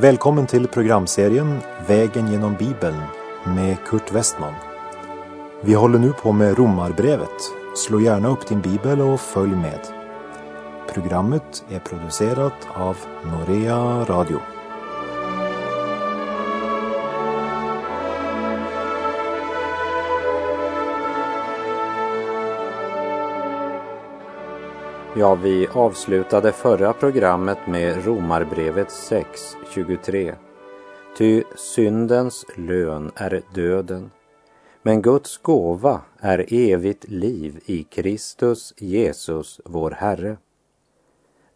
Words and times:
Välkommen 0.00 0.46
till 0.46 0.68
programserien 0.68 1.58
Vägen 1.86 2.32
genom 2.32 2.54
Bibeln 2.54 3.02
med 3.46 3.76
Kurt 3.86 4.12
Westman. 4.12 4.54
Vi 5.62 5.74
håller 5.74 5.98
nu 5.98 6.12
på 6.12 6.32
med 6.32 6.58
Romarbrevet. 6.58 7.52
Slå 7.76 8.00
gärna 8.00 8.28
upp 8.28 8.48
din 8.48 8.60
bibel 8.60 9.00
och 9.00 9.20
följ 9.20 9.56
med. 9.56 9.80
Programmet 10.94 11.64
är 11.70 11.78
producerat 11.78 12.68
av 12.74 12.96
Norea 13.24 14.04
Radio. 14.04 14.38
Ja, 25.18 25.34
vi 25.34 25.68
avslutade 25.72 26.52
förra 26.52 26.92
programmet 26.92 27.58
med 27.66 28.06
Romarbrevet 28.06 28.88
6.23. 28.88 30.34
Ty 31.16 31.42
syndens 31.56 32.44
lön 32.56 33.10
är 33.14 33.42
döden, 33.54 34.10
men 34.82 35.02
Guds 35.02 35.38
gåva 35.38 36.00
är 36.20 36.46
evigt 36.48 37.08
liv 37.08 37.60
i 37.66 37.84
Kristus 37.84 38.74
Jesus, 38.76 39.60
vår 39.64 39.90
Herre. 39.90 40.36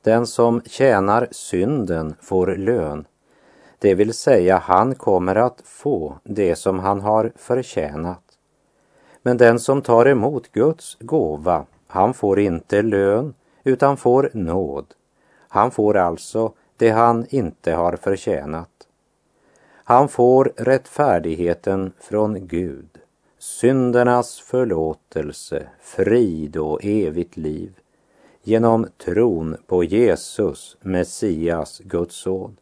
Den 0.04 0.26
som 0.26 0.62
tjänar 0.66 1.28
synden 1.30 2.14
får 2.20 2.56
lön, 2.56 3.04
det 3.78 3.94
vill 3.94 4.14
säga 4.14 4.58
han 4.58 4.94
kommer 4.94 5.34
att 5.34 5.62
få 5.64 6.18
det 6.24 6.56
som 6.56 6.78
han 6.78 7.00
har 7.00 7.32
förtjänat. 7.36 8.22
Men 9.22 9.36
den 9.36 9.58
som 9.58 9.82
tar 9.82 10.06
emot 10.06 10.52
Guds 10.52 10.96
gåva, 11.00 11.66
han 11.86 12.14
får 12.14 12.38
inte 12.38 12.82
lön 12.82 13.34
utan 13.64 13.96
får 13.96 14.30
nåd. 14.34 14.86
Han 15.48 15.70
får 15.70 15.96
alltså 15.96 16.52
det 16.76 16.90
han 16.90 17.26
inte 17.28 17.72
har 17.72 17.96
förtjänat. 17.96 18.68
Han 19.84 20.08
får 20.08 20.52
rättfärdigheten 20.56 21.92
från 22.00 22.46
Gud, 22.46 22.88
syndernas 23.38 24.40
förlåtelse, 24.40 25.66
frid 25.80 26.56
och 26.56 26.80
evigt 26.82 27.36
liv 27.36 27.72
genom 28.42 28.86
tron 29.04 29.56
på 29.66 29.84
Jesus, 29.84 30.76
Messias, 30.80 31.78
Guds 31.78 32.16
son. 32.16 32.56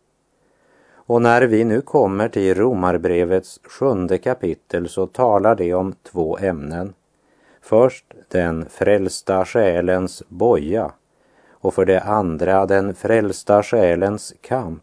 Och 0.92 1.22
när 1.22 1.42
vi 1.42 1.64
nu 1.64 1.80
kommer 1.80 2.28
till 2.28 2.54
Romarbrevets 2.54 3.60
sjunde 3.64 4.18
kapitel 4.18 4.88
så 4.88 5.06
talar 5.06 5.54
det 5.54 5.74
om 5.74 5.94
två 6.02 6.38
ämnen. 6.38 6.94
Först 7.60 8.04
den 8.28 8.68
frälsta 8.68 9.44
själens 9.44 10.22
boja 10.28 10.92
och 11.50 11.74
för 11.74 11.84
det 11.84 12.00
andra 12.00 12.66
den 12.66 12.94
frälsta 12.94 13.62
själens 13.62 14.34
kamp. 14.40 14.82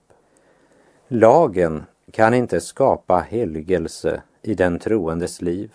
Lagen 1.08 1.84
kan 2.12 2.34
inte 2.34 2.62
skapa 2.62 3.20
helgelse 3.20 4.22
i 4.42 4.54
den 4.54 4.80
troendes 4.80 5.42
liv, 5.42 5.72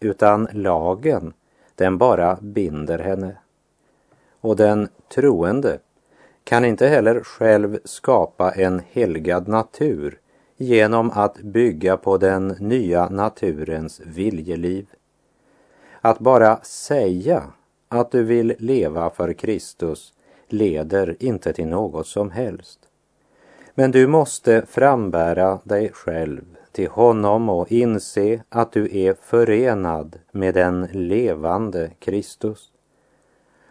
utan 0.00 0.48
lagen, 0.52 1.32
den 1.74 1.98
bara 1.98 2.38
binder 2.40 2.98
henne. 2.98 3.36
Och 4.40 4.56
den 4.56 4.88
troende 5.14 5.78
kan 6.44 6.64
inte 6.64 6.86
heller 6.86 7.20
själv 7.20 7.78
skapa 7.84 8.50
en 8.50 8.82
helgad 8.90 9.48
natur 9.48 10.18
genom 10.56 11.10
att 11.10 11.38
bygga 11.42 11.96
på 11.96 12.16
den 12.16 12.48
nya 12.48 13.08
naturens 13.08 14.00
viljeliv. 14.00 14.86
Att 16.00 16.18
bara 16.18 16.60
säga 16.62 17.42
att 17.88 18.10
du 18.10 18.22
vill 18.22 18.54
leva 18.58 19.10
för 19.10 19.32
Kristus 19.32 20.12
leder 20.48 21.16
inte 21.20 21.52
till 21.52 21.66
något 21.66 22.06
som 22.06 22.30
helst. 22.30 22.78
Men 23.74 23.90
du 23.90 24.06
måste 24.06 24.66
frambära 24.66 25.58
dig 25.64 25.90
själv 25.92 26.42
till 26.72 26.88
honom 26.88 27.48
och 27.48 27.72
inse 27.72 28.42
att 28.48 28.72
du 28.72 28.98
är 28.98 29.14
förenad 29.22 30.18
med 30.32 30.54
den 30.54 30.88
levande 30.92 31.90
Kristus. 31.98 32.70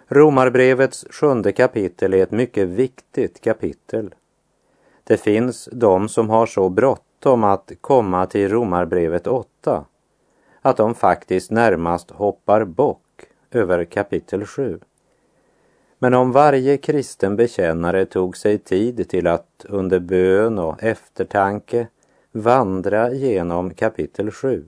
Romarbrevets 0.07 1.05
sjunde 1.09 1.51
kapitel 1.51 2.13
är 2.13 2.23
ett 2.23 2.31
mycket 2.31 2.67
viktigt 2.67 3.41
kapitel. 3.41 4.15
Det 5.03 5.17
finns 5.17 5.69
de 5.71 6.09
som 6.09 6.29
har 6.29 6.45
så 6.45 6.69
bråttom 6.69 7.43
att 7.43 7.71
komma 7.81 8.25
till 8.25 8.49
Romarbrevet 8.49 9.27
8 9.27 9.85
att 10.61 10.77
de 10.77 10.95
faktiskt 10.95 11.51
närmast 11.51 12.11
hoppar 12.11 12.63
bock 12.63 13.05
över 13.51 13.85
kapitel 13.85 14.45
7. 14.45 14.79
Men 15.99 16.13
om 16.13 16.31
varje 16.31 16.77
kristen 16.77 17.35
bekännare 17.35 18.05
tog 18.05 18.37
sig 18.37 18.57
tid 18.57 19.09
till 19.09 19.27
att 19.27 19.65
under 19.69 19.99
bön 19.99 20.59
och 20.59 20.83
eftertanke 20.83 21.87
vandra 22.31 23.11
genom 23.11 23.73
kapitel 23.73 24.31
7 24.31 24.65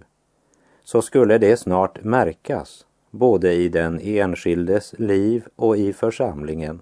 så 0.84 1.02
skulle 1.02 1.38
det 1.38 1.58
snart 1.58 2.04
märkas 2.04 2.86
både 3.12 3.54
i 3.54 3.70
den 3.70 4.00
enskildes 4.04 4.94
liv 4.98 5.48
och 5.56 5.78
i 5.78 5.94
församlingen. 5.94 6.82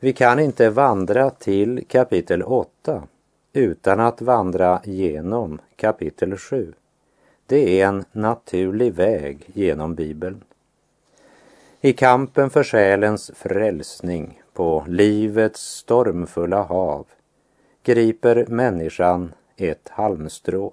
Vi 0.00 0.12
kan 0.12 0.38
inte 0.38 0.70
vandra 0.70 1.30
till 1.30 1.84
kapitel 1.88 2.42
8 2.42 3.02
utan 3.52 4.00
att 4.00 4.22
vandra 4.22 4.80
genom 4.84 5.60
kapitel 5.76 6.36
7. 6.36 6.72
Det 7.52 7.80
är 7.80 7.86
en 7.86 8.04
naturlig 8.12 8.94
väg 8.94 9.50
genom 9.54 9.94
Bibeln. 9.94 10.44
I 11.80 11.92
kampen 11.92 12.50
för 12.50 12.62
själens 12.62 13.30
frälsning 13.34 14.42
på 14.52 14.84
livets 14.88 15.60
stormfulla 15.60 16.62
hav 16.62 17.06
griper 17.82 18.46
människan 18.48 19.32
ett 19.56 19.88
halmstrå. 19.88 20.72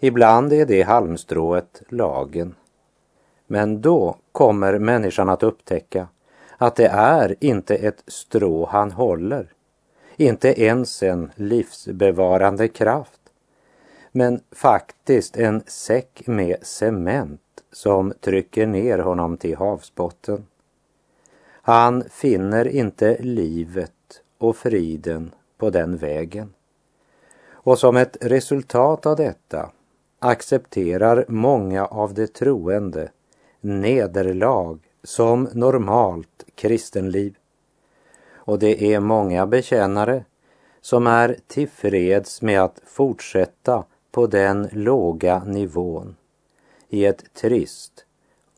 Ibland 0.00 0.52
är 0.52 0.66
det 0.66 0.82
halmstrået 0.82 1.82
lagen. 1.88 2.54
Men 3.46 3.80
då 3.80 4.16
kommer 4.32 4.78
människan 4.78 5.28
att 5.28 5.42
upptäcka 5.42 6.08
att 6.56 6.76
det 6.76 6.88
är 6.88 7.34
inte 7.40 7.76
ett 7.76 8.02
strå 8.06 8.66
han 8.66 8.92
håller, 8.92 9.52
inte 10.16 10.62
ens 10.62 11.02
en 11.02 11.32
livsbevarande 11.34 12.68
kraft, 12.68 13.15
men 14.16 14.40
faktiskt 14.52 15.36
en 15.36 15.62
säck 15.66 16.22
med 16.26 16.56
cement 16.62 17.40
som 17.72 18.12
trycker 18.20 18.66
ner 18.66 18.98
honom 18.98 19.36
till 19.36 19.56
havsbotten. 19.56 20.46
Han 21.62 22.04
finner 22.10 22.68
inte 22.68 23.18
livet 23.20 24.22
och 24.38 24.56
friden 24.56 25.34
på 25.58 25.70
den 25.70 25.96
vägen. 25.96 26.54
Och 27.50 27.78
som 27.78 27.96
ett 27.96 28.16
resultat 28.20 29.06
av 29.06 29.16
detta 29.16 29.70
accepterar 30.18 31.24
många 31.28 31.86
av 31.86 32.14
de 32.14 32.26
troende 32.26 33.10
nederlag 33.60 34.78
som 35.02 35.48
normalt 35.52 36.44
kristenliv. 36.54 37.36
Och 38.34 38.58
det 38.58 38.94
är 38.94 39.00
många 39.00 39.46
bekännare 39.46 40.24
som 40.80 41.06
är 41.06 41.36
tillfreds 41.46 42.42
med 42.42 42.62
att 42.62 42.80
fortsätta 42.86 43.84
på 44.16 44.26
den 44.26 44.68
låga 44.72 45.44
nivån 45.44 46.16
i 46.88 47.04
ett 47.04 47.34
trist, 47.34 48.04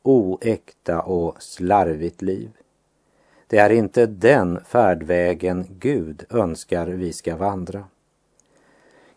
oäkta 0.03 1.01
och 1.01 1.43
slarvigt 1.43 2.23
liv. 2.23 2.51
Det 3.47 3.59
är 3.59 3.71
inte 3.71 4.07
den 4.07 4.65
färdvägen 4.65 5.67
Gud 5.69 6.25
önskar 6.31 6.87
vi 6.87 7.13
ska 7.13 7.37
vandra. 7.37 7.85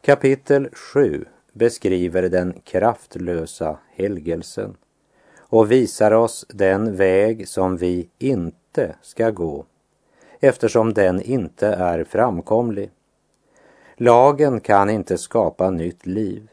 Kapitel 0.01 0.69
7 0.74 1.25
beskriver 1.54 2.30
den 2.30 2.54
kraftlösa 2.63 3.77
helgelsen 3.92 4.75
och 5.39 5.71
visar 5.71 6.12
oss 6.12 6.45
den 6.50 6.95
väg 6.95 7.48
som 7.48 7.77
vi 7.77 8.10
inte 8.19 8.95
ska 9.01 9.30
gå 9.31 9.65
eftersom 10.39 10.94
den 10.94 11.21
inte 11.21 11.68
är 11.68 12.04
framkomlig. 12.04 12.89
Lagen 14.03 14.59
kan 14.59 14.89
inte 14.89 15.18
skapa 15.18 15.69
nytt 15.69 16.06
liv. 16.06 16.48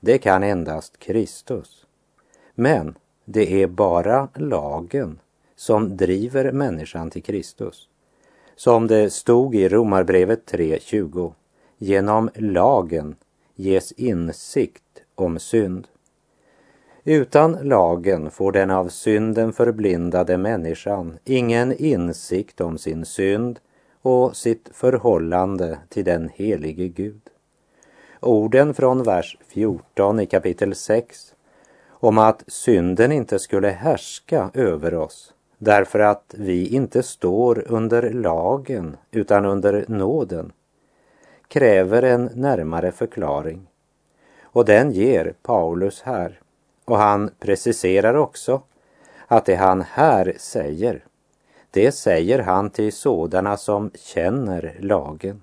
Det 0.00 0.18
kan 0.18 0.42
endast 0.42 0.98
Kristus. 0.98 1.86
Men 2.54 2.94
det 3.24 3.62
är 3.62 3.66
bara 3.66 4.28
lagen 4.34 5.18
som 5.56 5.96
driver 5.96 6.52
människan 6.52 7.10
till 7.10 7.22
Kristus. 7.22 7.88
Som 8.56 8.86
det 8.86 9.12
stod 9.12 9.54
i 9.54 9.68
Romarbrevet 9.68 10.52
3.20. 10.52 11.32
Genom 11.78 12.30
lagen 12.34 13.16
ges 13.54 13.92
insikt 13.92 15.02
om 15.14 15.38
synd. 15.38 15.88
Utan 17.04 17.52
lagen 17.62 18.30
får 18.30 18.52
den 18.52 18.70
av 18.70 18.88
synden 18.88 19.52
förblindade 19.52 20.36
människan 20.36 21.18
ingen 21.24 21.72
insikt 21.72 22.60
om 22.60 22.78
sin 22.78 23.04
synd 23.04 23.60
och 24.02 24.36
sitt 24.36 24.68
förhållande 24.72 25.78
till 25.88 26.04
den 26.04 26.30
helige 26.34 26.88
Gud. 26.88 27.20
Orden 28.20 28.74
från 28.74 29.02
vers 29.02 29.38
14 29.48 30.20
i 30.20 30.26
kapitel 30.26 30.74
6 30.74 31.34
om 31.88 32.18
att 32.18 32.44
synden 32.46 33.12
inte 33.12 33.38
skulle 33.38 33.68
härska 33.68 34.50
över 34.54 34.94
oss 34.94 35.34
därför 35.64 35.98
att 35.98 36.34
vi 36.38 36.66
inte 36.66 37.02
står 37.02 37.64
under 37.68 38.10
lagen 38.10 38.96
utan 39.10 39.44
under 39.44 39.84
nåden 39.88 40.52
kräver 41.48 42.02
en 42.02 42.30
närmare 42.34 42.92
förklaring. 42.92 43.66
Och 44.42 44.64
den 44.64 44.92
ger 44.92 45.34
Paulus 45.42 46.02
här. 46.02 46.40
Och 46.84 46.96
han 46.96 47.30
preciserar 47.38 48.14
också 48.14 48.62
att 49.26 49.44
det 49.44 49.54
han 49.54 49.82
här 49.82 50.34
säger, 50.38 51.04
det 51.72 51.92
säger 51.92 52.38
han 52.38 52.70
till 52.70 52.92
sådana 52.92 53.56
som 53.56 53.90
känner 53.94 54.76
lagen. 54.80 55.42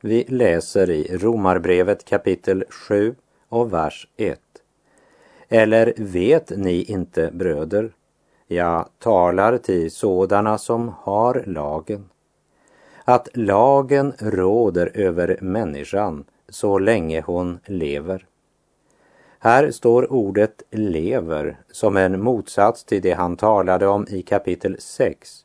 Vi 0.00 0.24
läser 0.28 0.90
i 0.90 1.16
Romarbrevet 1.18 2.04
kapitel 2.04 2.64
7 2.68 3.14
och 3.48 3.72
vers 3.72 4.08
1. 4.16 4.40
Eller 5.48 5.94
vet 5.96 6.50
ni 6.50 6.82
inte, 6.82 7.30
bröder, 7.32 7.92
jag 8.46 8.88
talar 8.98 9.58
till 9.58 9.90
sådana 9.90 10.58
som 10.58 10.94
har 10.98 11.42
lagen, 11.46 12.08
att 13.04 13.28
lagen 13.34 14.12
råder 14.18 14.90
över 14.94 15.38
människan 15.40 16.24
så 16.48 16.78
länge 16.78 17.20
hon 17.20 17.58
lever. 17.66 18.26
Här 19.44 19.70
står 19.70 20.12
ordet 20.12 20.62
lever 20.70 21.56
som 21.70 21.96
en 21.96 22.22
motsats 22.22 22.84
till 22.84 23.02
det 23.02 23.12
han 23.12 23.36
talade 23.36 23.86
om 23.86 24.06
i 24.10 24.22
kapitel 24.22 24.76
6, 24.78 25.44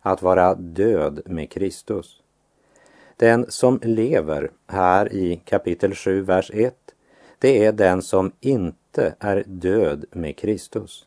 att 0.00 0.22
vara 0.22 0.54
död 0.54 1.20
med 1.24 1.50
Kristus. 1.50 2.22
Den 3.16 3.46
som 3.48 3.80
lever 3.82 4.50
här 4.66 5.12
i 5.12 5.42
kapitel 5.44 5.94
7, 5.94 6.22
vers 6.22 6.50
1, 6.54 6.74
det 7.38 7.64
är 7.64 7.72
den 7.72 8.02
som 8.02 8.32
inte 8.40 9.14
är 9.18 9.44
död 9.46 10.04
med 10.10 10.36
Kristus. 10.36 11.06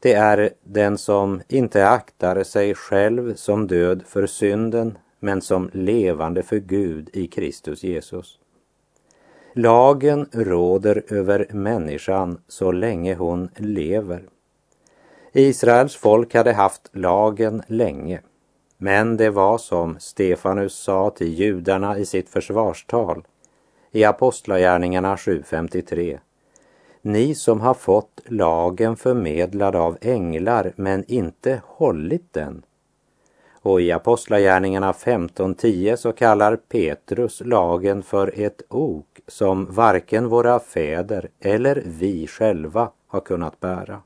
Det 0.00 0.12
är 0.12 0.50
den 0.62 0.98
som 0.98 1.40
inte 1.48 1.88
aktar 1.88 2.42
sig 2.44 2.74
själv 2.74 3.34
som 3.34 3.66
död 3.66 4.02
för 4.06 4.26
synden, 4.26 4.98
men 5.18 5.42
som 5.42 5.70
levande 5.72 6.42
för 6.42 6.58
Gud 6.58 7.10
i 7.12 7.26
Kristus 7.26 7.84
Jesus. 7.84 8.38
Lagen 9.54 10.26
råder 10.32 11.02
över 11.08 11.46
människan 11.50 12.38
så 12.48 12.72
länge 12.72 13.14
hon 13.14 13.48
lever. 13.56 14.22
Israels 15.32 15.96
folk 15.96 16.34
hade 16.34 16.52
haft 16.52 16.90
lagen 16.92 17.62
länge, 17.66 18.20
men 18.78 19.16
det 19.16 19.30
var 19.30 19.58
som 19.58 19.96
Stefanus 19.98 20.74
sa 20.74 21.10
till 21.10 21.34
judarna 21.34 21.98
i 21.98 22.06
sitt 22.06 22.28
försvarstal 22.28 23.24
i 23.90 24.04
Apostlagärningarna 24.04 25.16
7.53. 25.16 26.18
Ni 27.02 27.34
som 27.34 27.60
har 27.60 27.74
fått 27.74 28.20
lagen 28.26 28.96
förmedlad 28.96 29.76
av 29.76 29.98
änglar 30.00 30.72
men 30.76 31.04
inte 31.08 31.62
hållit 31.66 32.32
den. 32.32 32.62
Och 33.62 33.80
i 33.80 33.92
Apostlagärningarna 33.92 34.92
15.10 34.92 35.96
så 35.96 36.12
kallar 36.12 36.56
Petrus 36.56 37.42
lagen 37.44 38.02
för 38.02 38.32
ett 38.40 38.62
ok 38.68 39.20
som 39.26 39.66
varken 39.74 40.28
våra 40.28 40.60
fäder 40.60 41.28
eller 41.40 41.82
vi 41.86 42.26
själva 42.26 42.90
har 43.06 43.20
kunnat 43.20 43.60
bära. 43.60 44.00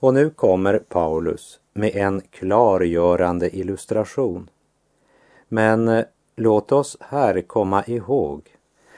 Och 0.00 0.14
nu 0.14 0.30
kommer 0.30 0.78
Paulus 0.78 1.60
med 1.72 1.96
en 1.96 2.20
klargörande 2.20 3.56
illustration. 3.56 4.50
Men 5.48 5.88
eh, 5.88 6.04
låt 6.36 6.72
oss 6.72 6.96
här 7.00 7.40
komma 7.40 7.84
ihåg 7.86 8.42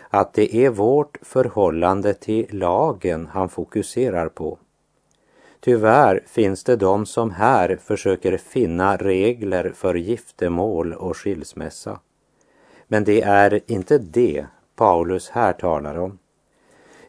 att 0.08 0.34
det 0.34 0.56
är 0.56 0.70
vårt 0.70 1.18
förhållande 1.22 2.14
till 2.14 2.46
lagen 2.50 3.26
han 3.32 3.48
fokuserar 3.48 4.28
på. 4.28 4.58
Tyvärr 5.60 6.22
finns 6.26 6.64
det 6.64 6.76
de 6.76 7.06
som 7.06 7.30
här 7.30 7.78
försöker 7.84 8.36
finna 8.36 8.96
regler 8.96 9.72
för 9.74 9.94
giftermål 9.94 10.92
och 10.92 11.16
skilsmässa. 11.16 12.00
Men 12.88 13.04
det 13.04 13.22
är 13.22 13.60
inte 13.66 13.98
det 13.98 14.46
Paulus 14.76 15.28
här 15.30 15.52
talar 15.52 15.98
om. 15.98 16.18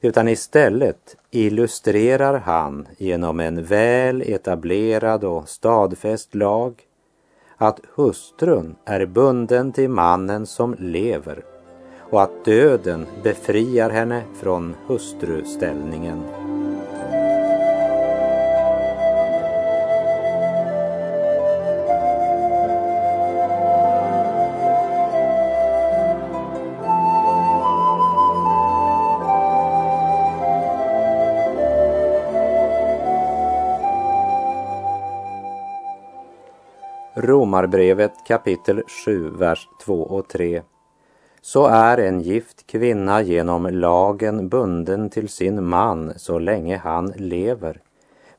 Utan 0.02 0.28
istället 0.28 1.18
illustrerar 1.32 2.40
han 2.40 2.88
genom 2.98 3.40
en 3.40 3.64
väl 3.64 4.22
etablerad 4.22 5.24
och 5.24 5.50
stadfäst 5.50 6.36
lag 6.36 6.82
att 7.58 7.80
hustrun 7.96 8.76
är 8.86 9.06
bunden 9.06 9.72
till 9.72 9.90
mannen 9.90 10.46
som 10.46 10.76
lever 10.80 11.44
och 12.00 12.22
att 12.22 12.46
döden 12.46 13.06
befriar 13.24 13.90
henne 13.90 14.24
från 14.42 14.76
hustruställningen. 14.88 16.51
Romarbrevet 37.24 38.14
kapitel 38.28 38.84
7, 39.06 39.30
vers 39.30 39.68
2 39.86 40.02
och 40.02 40.28
3. 40.28 40.62
Så 41.42 41.68
är 41.68 41.98
en 41.98 42.22
gift 42.22 42.68
kvinna 42.68 43.22
genom 43.22 43.66
lagen 43.66 44.50
bunden 44.50 45.10
till 45.10 45.30
sin 45.30 45.64
man 45.64 46.14
så 46.16 46.40
länge 46.40 46.78
han 46.78 47.14
lever. 47.16 47.82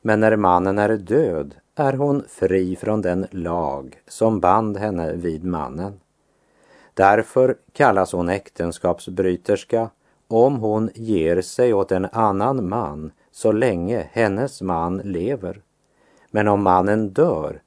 Men 0.01 0.19
när 0.19 0.35
mannen 0.35 0.79
är 0.79 0.97
död 0.97 1.55
är 1.75 1.93
hon 1.93 2.23
fri 2.29 2.75
från 2.75 3.01
den 3.01 3.27
lag 3.31 4.01
som 4.07 4.39
band 4.39 4.77
henne 4.77 5.13
vid 5.13 5.43
mannen. 5.43 5.99
Därför 6.93 7.55
kallas 7.73 8.11
hon 8.11 8.29
äktenskapsbryterska 8.29 9.89
om 10.27 10.55
hon 10.55 10.89
ger 10.95 11.41
sig 11.41 11.73
åt 11.73 11.91
en 11.91 12.05
annan 12.11 12.69
man 12.69 13.11
så 13.31 13.51
länge 13.51 14.07
hennes 14.11 14.61
man 14.61 14.97
lever. 14.97 15.61
Men 16.31 16.47
om 16.47 16.63
mannen 16.63 17.09
dör 17.09 17.61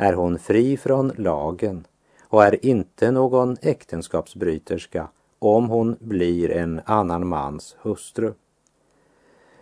är 0.00 0.12
hon 0.12 0.38
fri 0.38 0.76
från 0.76 1.12
lagen 1.16 1.86
och 2.22 2.44
är 2.44 2.66
inte 2.66 3.10
någon 3.10 3.56
äktenskapsbryterska 3.62 5.08
om 5.38 5.68
hon 5.68 5.96
blir 6.00 6.50
en 6.50 6.80
annan 6.84 7.26
mans 7.26 7.76
hustru. 7.82 8.32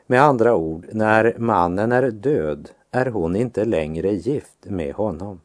Med 0.06 0.22
andra 0.22 0.56
ord, 0.56 0.86
när 0.92 1.34
mannen 1.38 1.92
är 1.92 2.10
död 2.10 2.70
är 2.90 3.06
hon 3.06 3.36
inte 3.36 3.64
längre 3.64 4.12
gift 4.12 4.58
med 4.64 4.94
honom. 4.94 5.40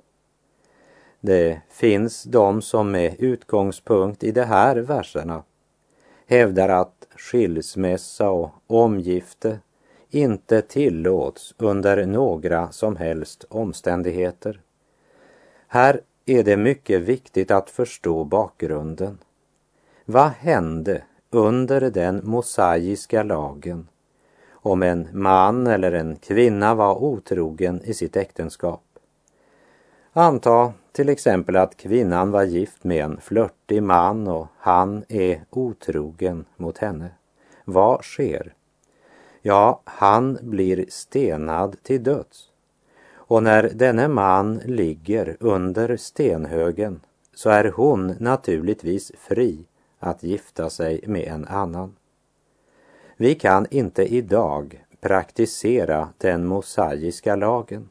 Det 1.20 1.62
finns 1.70 2.24
de 2.24 2.62
som 2.62 2.92
med 2.92 3.16
utgångspunkt 3.20 4.24
i 4.24 4.32
de 4.32 4.44
här 4.44 4.76
verserna 4.76 5.44
hävdar 6.28 6.70
att 6.70 7.08
skilsmässa 7.16 8.30
och 8.30 8.52
omgifte 8.68 9.60
inte 10.10 10.62
tillåts 10.62 11.56
under 11.58 12.06
några 12.06 12.72
som 12.72 12.96
helst 12.96 13.46
omständigheter. 13.50 14.62
Här 15.74 16.02
är 16.26 16.44
det 16.44 16.58
mycket 16.58 17.02
viktigt 17.02 17.52
att 17.52 17.70
förstå 17.70 18.24
bakgrunden. 18.24 19.18
Vad 20.06 20.30
hände 20.30 21.04
under 21.30 21.82
den 21.82 22.22
mosaiska 22.24 23.24
lagen 23.24 23.88
om 24.52 24.84
en 24.84 25.08
man 25.12 25.68
eller 25.68 25.92
en 25.92 26.16
kvinna 26.16 26.76
var 26.76 27.04
otrogen 27.04 27.82
i 27.84 27.94
sitt 27.94 28.16
äktenskap? 28.16 28.84
Anta 30.14 30.74
till 30.92 31.10
exempel 31.10 31.56
att 31.56 31.78
kvinnan 31.78 32.32
var 32.32 32.44
gift 32.44 32.84
med 32.84 33.04
en 33.04 33.22
flörtig 33.22 33.84
man 33.84 34.28
och 34.28 34.48
han 34.58 35.04
är 35.10 35.46
otrogen 35.50 36.46
mot 36.56 36.78
henne. 36.78 37.10
Vad 37.66 38.04
sker? 38.04 38.54
Ja, 39.42 39.82
han 39.86 40.38
blir 40.42 40.86
stenad 40.90 41.84
till 41.84 42.04
döds. 42.04 42.53
Och 43.26 43.44
när 43.44 43.70
denne 43.74 44.08
man 44.08 44.62
ligger 44.66 45.38
under 45.40 45.98
stenhögen 45.98 47.00
så 47.36 47.50
är 47.50 47.72
hon 47.76 48.16
naturligtvis 48.20 49.12
fri 49.18 49.66
att 50.00 50.24
gifta 50.24 50.70
sig 50.70 51.04
med 51.08 51.28
en 51.28 51.46
annan. 51.46 51.96
Vi 53.18 53.36
kan 53.36 53.68
inte 53.70 54.04
idag 54.04 54.86
praktisera 55.02 56.10
den 56.18 56.46
mosaiska 56.46 57.36
lagen. 57.36 57.90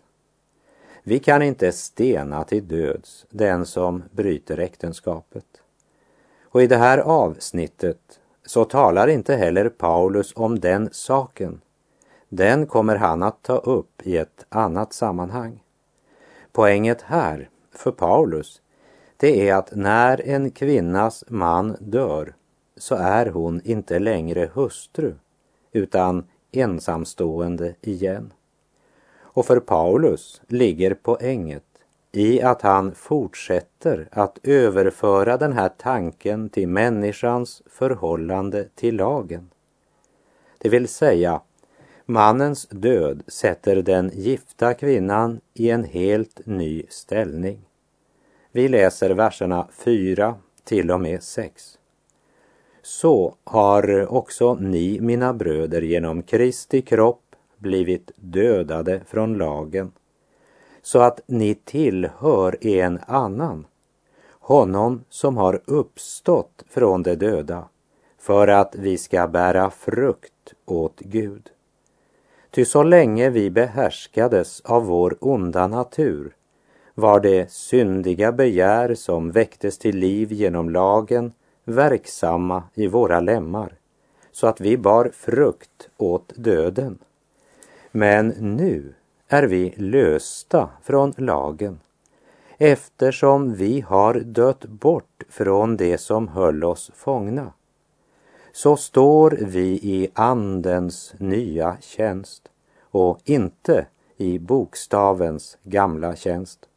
Vi 1.03 1.19
kan 1.19 1.43
inte 1.43 1.73
stena 1.73 2.45
till 2.45 2.69
döds 2.69 3.27
den 3.31 3.67
som 3.67 4.03
bryter 4.11 4.59
äktenskapet. 4.59 5.47
Och 6.45 6.63
i 6.63 6.67
det 6.67 6.77
här 6.77 6.99
avsnittet 6.99 8.21
så 8.47 8.65
talar 8.65 9.09
inte 9.09 9.35
heller 9.35 9.69
Paulus 9.69 10.33
om 10.37 10.61
den 10.61 10.89
saken 10.93 11.61
den 12.35 12.67
kommer 12.67 12.97
han 12.97 13.23
att 13.23 13.43
ta 13.43 13.57
upp 13.57 14.07
i 14.07 14.17
ett 14.17 14.47
annat 14.49 14.93
sammanhang. 14.93 15.63
Poänget 16.53 17.03
här, 17.03 17.49
för 17.73 17.93
Paulus, 17.93 18.63
det 19.17 19.49
är 19.49 19.55
att 19.55 19.75
när 19.75 20.29
en 20.29 20.51
kvinnas 20.51 21.25
man 21.29 21.77
dör 21.81 22.35
så 22.77 22.95
är 22.95 23.27
hon 23.27 23.61
inte 23.65 23.99
längre 23.99 24.51
hustru 24.55 25.15
utan 25.73 26.25
ensamstående 26.53 27.75
igen. 27.81 28.33
Och 29.21 29.47
för 29.47 29.61
Paulus 29.61 30.43
ligger 30.47 30.95
poänget 30.95 31.65
i 32.13 32.43
att 32.43 32.63
han 32.63 32.95
fortsätter 32.95 34.09
att 34.13 34.39
överföra 34.43 35.37
den 35.37 35.53
här 35.53 35.71
tanken 35.79 36.49
till 36.49 36.69
människans 36.69 37.63
förhållande 37.67 38.69
till 38.75 38.97
lagen. 38.97 39.51
Det 40.59 40.69
vill 40.69 40.89
säga, 40.89 41.41
mannens 42.07 42.67
död 42.71 43.23
sätter 43.27 43.83
den 43.83 44.11
gifta 44.15 44.75
kvinnan 44.75 45.41
i 45.55 45.71
en 45.71 45.85
helt 45.85 46.41
ny 46.47 46.83
ställning. 46.89 47.59
Vi 48.53 48.69
läser 48.69 49.11
verserna 49.11 49.69
4 49.73 50.35
till 50.65 50.91
och 50.91 51.01
med 51.01 51.23
6. 51.23 51.79
Så 52.83 53.35
har 53.45 54.13
också 54.13 54.55
ni, 54.55 55.01
mina 55.01 55.35
bröder, 55.35 55.83
genom 55.83 56.23
Kristi 56.23 56.83
kropp 56.83 57.37
blivit 57.59 58.11
dödade 58.17 59.01
från 59.07 59.39
lagen, 59.39 59.93
så 60.83 60.99
att 60.99 61.21
ni 61.27 61.55
tillhör 61.55 62.67
en 62.67 63.01
annan, 63.07 63.67
honom 64.31 65.05
som 65.09 65.37
har 65.37 65.63
uppstått 65.65 66.65
från 66.69 67.03
de 67.03 67.15
döda, 67.15 67.69
för 68.19 68.49
att 68.49 68.75
vi 68.75 68.99
ska 68.99 69.29
bära 69.29 69.71
frukt 69.71 70.55
åt 70.65 71.01
Gud. 71.01 71.52
Ty 72.55 72.65
så 72.65 72.83
länge 72.83 73.31
vi 73.31 73.51
behärskades 73.51 74.61
av 74.61 74.85
vår 74.85 75.17
onda 75.21 75.67
natur 75.67 76.37
var 76.95 77.21
det 77.21 77.53
syndiga 77.53 78.33
begär 78.33 78.95
som 78.95 79.31
väcktes 79.31 79.79
till 79.79 79.97
liv 79.97 80.33
genom 80.33 80.71
lagen 80.71 81.33
verksamma 81.65 82.63
i 82.75 82.87
våra 82.87 83.21
lemmar 83.21 83.73
så 84.33 84.47
att 84.47 84.61
vi 84.61 84.77
bar 84.77 85.11
frukt 85.15 85.89
åt 85.97 86.33
döden. 86.37 86.99
Men 87.91 88.29
nu 88.29 88.95
är 89.29 89.43
vi 89.43 89.75
lösta 89.77 90.69
från 90.83 91.13
lagen 91.17 91.81
eftersom 92.59 93.55
vi 93.55 93.81
har 93.81 94.15
dött 94.15 94.65
bort 94.65 95.23
från 95.29 95.77
det 95.77 95.99
som 95.99 96.29
höll 96.29 96.65
oss 96.65 96.91
fångna. 96.95 97.53
Så 98.53 98.77
står 98.77 99.31
vi 99.31 99.67
i 99.69 100.09
Andens 100.15 101.15
nya 101.19 101.77
tjänst 101.81 102.49
och 102.81 103.21
inte 103.25 103.87
i 104.17 104.39
bokstavens 104.39 105.59
gamla 105.63 106.17
tjänst. 106.17 106.69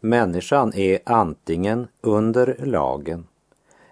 Människan 0.00 0.74
är 0.74 0.98
antingen 1.04 1.88
under 2.00 2.56
lagen 2.58 3.26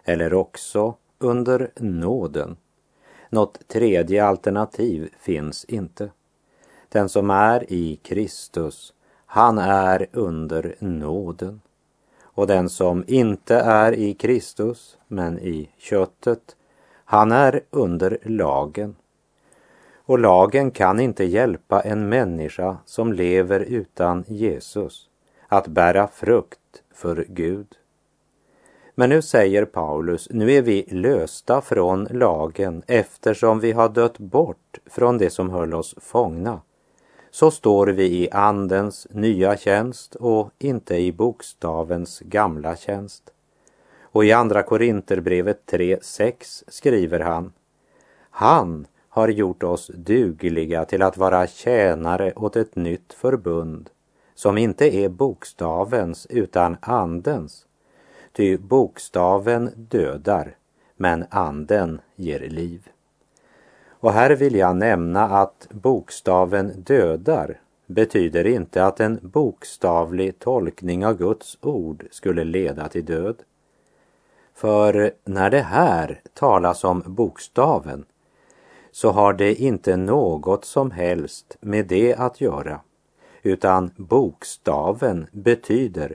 eller 0.04 0.34
också 0.34 0.94
under 1.18 1.70
nåden. 1.76 2.56
Något 3.30 3.68
tredje 3.68 4.24
alternativ 4.24 5.14
finns 5.18 5.64
inte. 5.64 6.10
Den 6.88 7.08
som 7.08 7.30
är 7.30 7.72
i 7.72 7.96
Kristus, 7.96 8.94
han 9.26 9.58
är 9.58 10.06
under 10.12 10.76
nåden. 10.78 11.60
Och 12.34 12.46
den 12.46 12.68
som 12.68 13.04
inte 13.06 13.54
är 13.56 13.92
i 13.92 14.14
Kristus, 14.14 14.98
men 15.08 15.38
i 15.38 15.70
köttet, 15.78 16.56
han 17.04 17.32
är 17.32 17.60
under 17.70 18.18
lagen. 18.22 18.96
Och 20.06 20.18
lagen 20.18 20.70
kan 20.70 21.00
inte 21.00 21.24
hjälpa 21.24 21.80
en 21.80 22.08
människa 22.08 22.76
som 22.84 23.12
lever 23.12 23.60
utan 23.60 24.24
Jesus 24.28 25.08
att 25.48 25.66
bära 25.66 26.08
frukt 26.08 26.82
för 26.94 27.26
Gud. 27.28 27.66
Men 28.94 29.10
nu 29.10 29.22
säger 29.22 29.64
Paulus, 29.64 30.28
nu 30.30 30.52
är 30.52 30.62
vi 30.62 30.82
lösta 30.88 31.60
från 31.60 32.04
lagen 32.04 32.82
eftersom 32.86 33.60
vi 33.60 33.72
har 33.72 33.88
dött 33.88 34.18
bort 34.18 34.78
från 34.86 35.18
det 35.18 35.30
som 35.30 35.50
höll 35.50 35.74
oss 35.74 35.94
fångna. 35.98 36.60
Så 37.34 37.50
står 37.50 37.86
vi 37.86 38.04
i 38.04 38.30
Andens 38.30 39.06
nya 39.10 39.56
tjänst 39.56 40.14
och 40.14 40.50
inte 40.58 40.96
i 40.96 41.12
bokstavens 41.12 42.20
gamla 42.20 42.76
tjänst. 42.76 43.30
Och 44.02 44.24
i 44.24 44.32
Andra 44.32 44.62
Korinterbrevet 44.62 45.60
3.6 45.66 46.64
skriver 46.68 47.20
han 47.20 47.52
Han 48.30 48.86
har 49.08 49.28
gjort 49.28 49.62
oss 49.62 49.90
dugliga 49.94 50.84
till 50.84 51.02
att 51.02 51.16
vara 51.16 51.46
tjänare 51.46 52.32
åt 52.36 52.56
ett 52.56 52.76
nytt 52.76 53.12
förbund 53.12 53.90
som 54.34 54.58
inte 54.58 54.96
är 54.96 55.08
bokstavens 55.08 56.26
utan 56.30 56.76
andens. 56.80 57.66
Ty 58.32 58.56
bokstaven 58.56 59.70
dödar, 59.76 60.56
men 60.96 61.24
anden 61.30 62.00
ger 62.16 62.40
liv. 62.40 62.88
Och 64.04 64.12
här 64.12 64.30
vill 64.30 64.54
jag 64.54 64.76
nämna 64.76 65.22
att 65.22 65.68
bokstaven 65.70 66.72
dödar 66.76 67.60
betyder 67.86 68.46
inte 68.46 68.84
att 68.84 69.00
en 69.00 69.18
bokstavlig 69.22 70.38
tolkning 70.38 71.06
av 71.06 71.16
Guds 71.16 71.58
ord 71.60 72.04
skulle 72.10 72.44
leda 72.44 72.88
till 72.88 73.04
död. 73.04 73.36
För 74.54 75.12
när 75.24 75.50
det 75.50 75.60
här 75.60 76.20
talas 76.34 76.84
om 76.84 77.02
bokstaven 77.06 78.04
så 78.92 79.10
har 79.10 79.32
det 79.32 79.54
inte 79.54 79.96
något 79.96 80.64
som 80.64 80.90
helst 80.90 81.56
med 81.60 81.86
det 81.86 82.14
att 82.14 82.40
göra 82.40 82.80
utan 83.42 83.90
bokstaven 83.96 85.26
betyder 85.32 86.14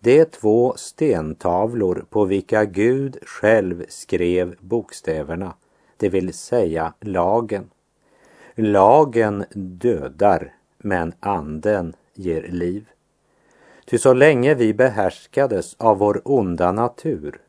de 0.00 0.24
två 0.24 0.74
stentavlor 0.76 2.04
på 2.10 2.24
vilka 2.24 2.64
Gud 2.64 3.18
själv 3.22 3.84
skrev 3.88 4.54
bokstäverna, 4.60 5.54
det 5.96 6.08
vill 6.08 6.32
säga 6.32 6.92
lagen. 7.00 7.70
Lagen 8.54 9.44
dödar, 9.54 10.54
men 10.78 11.12
anden 11.20 11.94
ger 12.14 12.42
liv. 12.42 12.88
Ty 13.84 13.98
så 13.98 14.12
länge 14.12 14.54
vi 14.54 14.74
behärskades 14.74 15.74
av 15.78 15.98
vår 15.98 16.22
onda 16.24 16.72
natur 16.72 17.40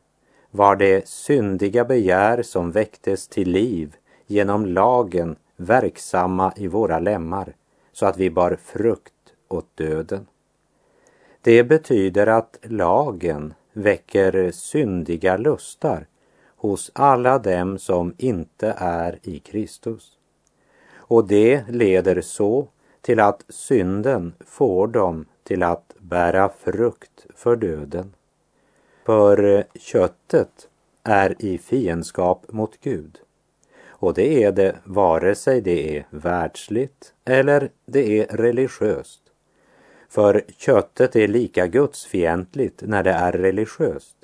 var 0.50 0.76
det 0.76 1.08
syndiga 1.08 1.84
begär 1.84 2.42
som 2.42 2.70
väcktes 2.70 3.28
till 3.28 3.50
liv 3.50 3.96
genom 4.26 4.66
lagen 4.66 5.36
verksamma 5.56 6.52
i 6.56 6.66
våra 6.66 6.98
lemmar 6.98 7.54
så 7.92 8.06
att 8.06 8.16
vi 8.16 8.30
bar 8.30 8.58
frukt 8.64 9.12
åt 9.48 9.76
döden. 9.76 10.26
Det 11.40 11.64
betyder 11.64 12.26
att 12.26 12.58
lagen 12.62 13.54
väcker 13.72 14.50
syndiga 14.50 15.36
lustar 15.36 16.06
hos 16.58 16.90
alla 16.94 17.38
dem 17.38 17.78
som 17.78 18.14
inte 18.18 18.74
är 18.78 19.18
i 19.22 19.38
Kristus. 19.38 20.18
Och 20.94 21.26
det 21.26 21.64
leder 21.68 22.20
så 22.20 22.68
till 23.00 23.20
att 23.20 23.44
synden 23.48 24.34
får 24.40 24.86
dem 24.86 25.24
till 25.42 25.62
att 25.62 25.94
bära 25.98 26.48
frukt 26.48 27.26
för 27.34 27.56
döden. 27.56 28.14
För 29.06 29.64
köttet 29.74 30.68
är 31.02 31.34
i 31.38 31.58
fiendskap 31.58 32.44
mot 32.48 32.80
Gud. 32.80 33.18
Och 33.88 34.14
det 34.14 34.44
är 34.44 34.52
det 34.52 34.76
vare 34.84 35.34
sig 35.34 35.60
det 35.60 35.96
är 35.96 36.06
världsligt 36.10 37.12
eller 37.24 37.70
det 37.86 38.18
är 38.18 38.36
religiöst. 38.36 39.20
För 40.08 40.44
köttet 40.56 41.16
är 41.16 41.28
lika 41.28 41.66
gudsfientligt 41.66 42.82
när 42.86 43.02
det 43.02 43.10
är 43.10 43.32
religiöst, 43.32 44.16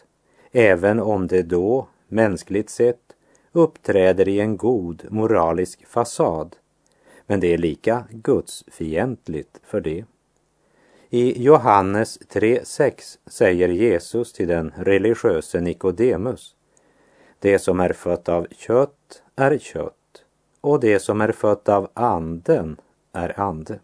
även 0.53 1.01
om 1.01 1.27
det 1.27 1.43
då, 1.43 1.89
mänskligt 2.15 2.71
sett, 2.71 3.13
uppträder 3.53 4.29
i 4.29 4.41
en 4.41 4.57
god 4.57 5.07
moralisk 5.11 5.87
fasad. 5.87 6.57
Men 7.27 7.41
det 7.41 7.55
är 7.55 7.59
lika 7.59 8.05
gudsfientligt 8.11 9.61
för 9.65 9.81
det. 9.81 10.05
I 11.11 11.43
Johannes 11.43 12.19
3.6 12.21 13.19
säger 13.27 13.69
Jesus 13.69 14.33
till 14.33 14.49
den 14.49 14.73
religiöse 14.77 15.61
Nikodemus 15.61 16.55
Det 17.39 17.59
som 17.59 17.81
är 17.81 17.93
fött 17.93 18.29
av 18.29 18.47
kött 18.51 19.23
är 19.37 19.59
kött 19.59 20.25
och 20.61 20.81
det 20.81 20.99
som 20.99 21.21
är 21.21 21.33
fött 21.33 21.69
av 21.69 21.91
anden 21.95 22.77
är 23.13 23.41
ande. 23.41 23.79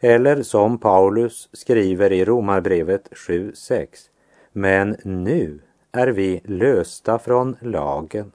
Eller 0.00 0.42
som 0.42 0.78
Paulus 0.78 1.48
skriver 1.52 2.12
i 2.12 2.24
Romarbrevet 2.24 3.08
7.6. 3.10 3.86
Men 4.52 4.96
nu 5.04 5.60
är 5.96 6.06
vi 6.06 6.40
lösta 6.44 7.18
från 7.18 7.56
lagen 7.60 8.32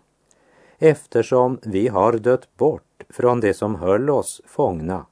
eftersom 0.80 1.60
vi 1.64 1.88
har 1.88 2.14
dött 2.14 2.58
bort 2.58 3.04
från 3.10 3.40
det 3.40 3.54
som 3.54 3.76
höll 3.76 4.10
oss 4.10 4.42
fångna. 4.46 5.06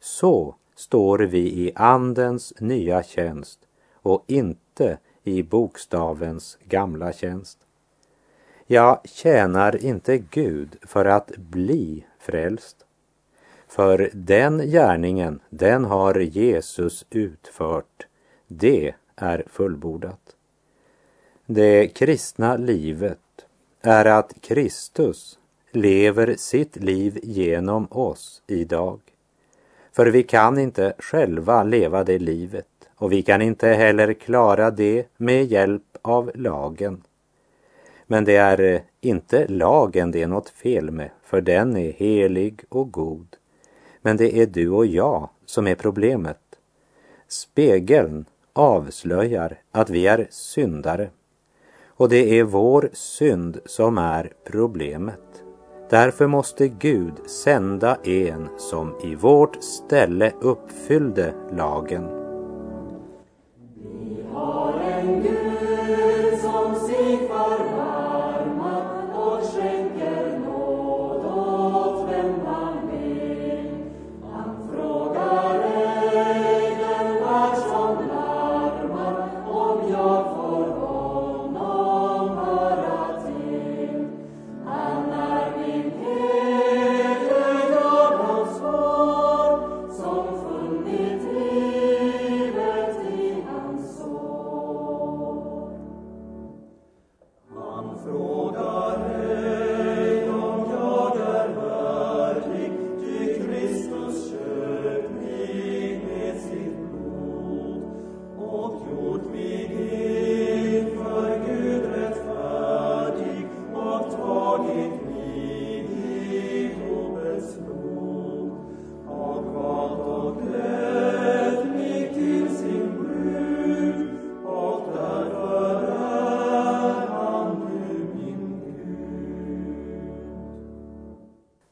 Så 0.00 0.54
står 0.76 1.18
vi 1.18 1.38
i 1.38 1.72
Andens 1.74 2.52
nya 2.60 3.02
tjänst 3.02 3.60
och 3.92 4.24
inte 4.26 4.98
i 5.22 5.42
bokstavens 5.42 6.58
gamla 6.64 7.12
tjänst. 7.12 7.58
Jag 8.66 9.00
tjänar 9.04 9.84
inte 9.84 10.18
Gud 10.18 10.76
för 10.82 11.04
att 11.04 11.36
bli 11.36 12.06
frälst 12.18 12.86
för 13.70 14.10
den 14.12 14.58
gärningen, 14.58 15.40
den 15.50 15.84
har 15.84 16.14
Jesus 16.14 17.06
utfört. 17.10 18.06
Det 18.46 18.94
är 19.16 19.44
fullbordat. 19.46 20.36
Det 21.52 21.88
kristna 21.88 22.56
livet 22.56 23.18
är 23.80 24.04
att 24.04 24.34
Kristus 24.40 25.38
lever 25.72 26.34
sitt 26.38 26.76
liv 26.76 27.18
genom 27.22 27.86
oss 27.90 28.42
idag. 28.46 29.00
För 29.92 30.06
vi 30.06 30.22
kan 30.22 30.58
inte 30.58 30.92
själva 30.98 31.62
leva 31.62 32.04
det 32.04 32.18
livet 32.18 32.66
och 32.96 33.12
vi 33.12 33.22
kan 33.22 33.42
inte 33.42 33.68
heller 33.68 34.12
klara 34.12 34.70
det 34.70 35.06
med 35.16 35.44
hjälp 35.44 35.96
av 36.02 36.30
lagen. 36.34 37.02
Men 38.06 38.24
det 38.24 38.36
är 38.36 38.82
inte 39.00 39.46
lagen 39.48 40.10
det 40.10 40.22
är 40.22 40.28
något 40.28 40.48
fel 40.48 40.90
med, 40.90 41.10
för 41.22 41.40
den 41.40 41.76
är 41.76 41.92
helig 41.92 42.64
och 42.68 42.92
god. 42.92 43.36
Men 44.02 44.16
det 44.16 44.38
är 44.42 44.46
du 44.46 44.68
och 44.68 44.86
jag 44.86 45.28
som 45.46 45.66
är 45.66 45.74
problemet. 45.74 46.40
Spegeln 47.28 48.24
avslöjar 48.52 49.58
att 49.70 49.90
vi 49.90 50.06
är 50.06 50.26
syndare. 50.30 51.10
Och 52.00 52.08
det 52.08 52.38
är 52.38 52.44
vår 52.44 52.90
synd 52.92 53.60
som 53.66 53.98
är 53.98 54.32
problemet. 54.46 55.20
Därför 55.90 56.26
måste 56.26 56.68
Gud 56.68 57.14
sända 57.26 57.96
en 58.04 58.48
som 58.58 58.94
i 59.04 59.14
vårt 59.14 59.62
ställe 59.62 60.32
uppfyllde 60.40 61.34
lagen 61.52 62.19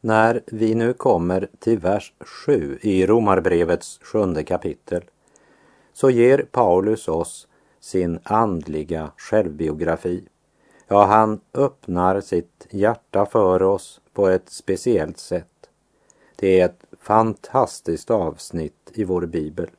När 0.09 0.43
vi 0.47 0.75
nu 0.75 0.93
kommer 0.93 1.49
till 1.59 1.79
vers 1.79 2.13
7 2.21 2.79
i 2.83 3.07
Romarbrevets 3.07 3.99
sjunde 4.03 4.45
kapitel 4.45 5.05
så 5.93 6.11
ger 6.11 6.39
Paulus 6.39 7.09
oss 7.09 7.49
sin 7.81 8.19
andliga 8.23 9.11
självbiografi. 9.17 10.25
Ja, 10.87 11.05
han 11.05 11.41
öppnar 11.55 12.21
sitt 12.21 12.67
hjärta 12.71 13.27
för 13.27 13.63
oss 13.63 14.01
på 14.13 14.29
ett 14.29 14.51
speciellt 14.51 15.19
sätt. 15.19 15.71
Det 16.37 16.61
är 16.61 16.65
ett 16.65 16.85
fantastiskt 17.01 18.11
avsnitt 18.11 18.93
i 18.95 19.05
vår 19.05 19.27
bibel. 19.27 19.71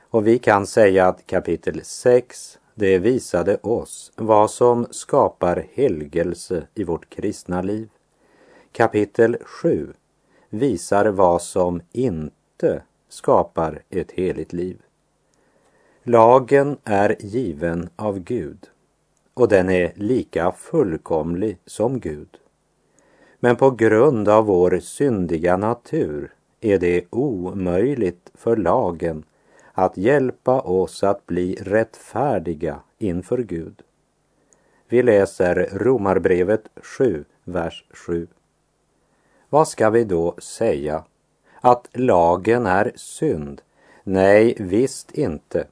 Och 0.00 0.26
vi 0.26 0.38
kan 0.38 0.66
säga 0.66 1.08
att 1.08 1.26
kapitel 1.26 1.80
6, 1.84 2.58
det 2.74 2.98
visade 2.98 3.56
oss 3.56 4.12
vad 4.16 4.50
som 4.50 4.86
skapar 4.90 5.66
helgelse 5.72 6.66
i 6.74 6.84
vårt 6.84 7.10
kristna 7.10 7.62
liv. 7.62 7.88
Kapitel 8.72 9.36
7 9.42 9.92
visar 10.50 11.06
vad 11.06 11.42
som 11.42 11.80
inte 11.92 12.82
skapar 13.08 13.82
ett 13.90 14.12
heligt 14.12 14.52
liv. 14.52 14.82
Lagen 16.02 16.76
är 16.84 17.16
given 17.20 17.88
av 17.96 18.18
Gud 18.18 18.58
och 19.34 19.48
den 19.48 19.70
är 19.70 19.92
lika 19.96 20.52
fullkomlig 20.52 21.58
som 21.66 22.00
Gud. 22.00 22.38
Men 23.40 23.56
på 23.56 23.70
grund 23.70 24.28
av 24.28 24.44
vår 24.44 24.78
syndiga 24.78 25.56
natur 25.56 26.34
är 26.60 26.78
det 26.78 27.04
omöjligt 27.10 28.30
för 28.34 28.56
lagen 28.56 29.24
att 29.72 29.96
hjälpa 29.96 30.60
oss 30.60 31.02
att 31.02 31.26
bli 31.26 31.54
rättfärdiga 31.60 32.80
inför 32.98 33.38
Gud. 33.38 33.82
Vi 34.88 35.02
läser 35.02 35.68
Romarbrevet 35.72 36.68
7, 36.76 37.24
vers 37.44 37.84
7. 37.90 38.26
Vad 39.52 39.68
ska 39.68 39.90
vi 39.90 40.04
då 40.04 40.34
säga? 40.38 41.04
Att 41.60 41.88
lagen 41.92 42.66
är 42.66 42.92
synd? 42.94 43.62
Nej, 44.04 44.56
visst 44.58 45.12
inte. 45.12 45.66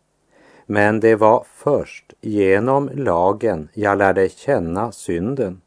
Men 0.66 1.00
det 1.00 1.16
var 1.16 1.44
först 1.48 2.12
genom 2.20 2.90
lagen 2.94 3.68
jag 3.74 3.98
lärde 3.98 4.28
känna 4.28 4.92
synden. 4.92 5.60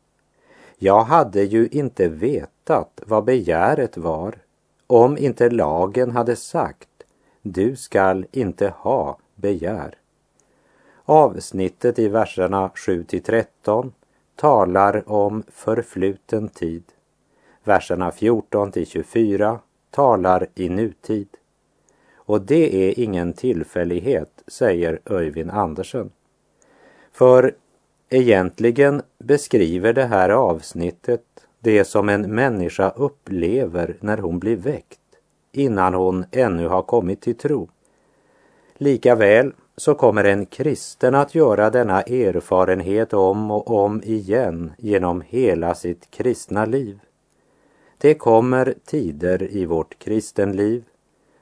Jag 0.77 1.03
hade 1.03 1.43
ju 1.43 1.67
inte 1.67 2.09
vetat 2.09 3.01
vad 3.05 3.23
begäret 3.23 3.97
var 3.97 4.35
om 4.87 5.17
inte 5.17 5.49
lagen 5.49 6.11
hade 6.11 6.35
sagt 6.35 6.89
du 7.41 7.75
skall 7.75 8.25
inte 8.31 8.73
ha 8.77 9.17
begär. 9.35 9.95
Avsnittet 11.05 11.99
i 11.99 12.07
verserna 12.07 12.71
7 12.75 13.03
till 13.03 13.23
13 13.23 13.93
talar 14.35 15.09
om 15.11 15.43
förfluten 15.51 16.47
tid 16.49 16.83
verserna 17.63 18.11
14 18.11 18.71
till 18.71 18.87
24 18.87 19.59
talar 19.91 20.47
i 20.55 20.69
nutid. 20.69 21.27
Och 22.15 22.41
det 22.41 22.75
är 22.75 22.99
ingen 22.99 23.33
tillfällighet, 23.33 24.43
säger 24.47 24.99
Öyvind 25.05 25.51
Andersen. 25.51 26.11
För 27.11 27.55
egentligen 28.09 29.01
beskriver 29.19 29.93
det 29.93 30.05
här 30.05 30.29
avsnittet 30.29 31.23
det 31.59 31.85
som 31.85 32.09
en 32.09 32.35
människa 32.35 32.89
upplever 32.89 33.97
när 33.99 34.17
hon 34.17 34.39
blir 34.39 34.55
väckt 34.55 34.99
innan 35.51 35.93
hon 35.93 36.25
ännu 36.31 36.67
har 36.67 36.81
kommit 36.81 37.21
till 37.21 37.37
tro. 37.37 37.69
Likaväl 38.77 39.53
så 39.77 39.95
kommer 39.95 40.23
en 40.23 40.45
kristen 40.45 41.15
att 41.15 41.35
göra 41.35 41.69
denna 41.69 42.01
erfarenhet 42.01 43.13
om 43.13 43.51
och 43.51 43.71
om 43.71 44.01
igen 44.03 44.71
genom 44.77 45.21
hela 45.21 45.75
sitt 45.75 46.11
kristna 46.11 46.65
liv. 46.65 46.99
Det 48.03 48.13
kommer 48.13 48.73
tider 48.85 49.43
i 49.51 49.65
vårt 49.65 49.99
kristenliv 49.99 50.83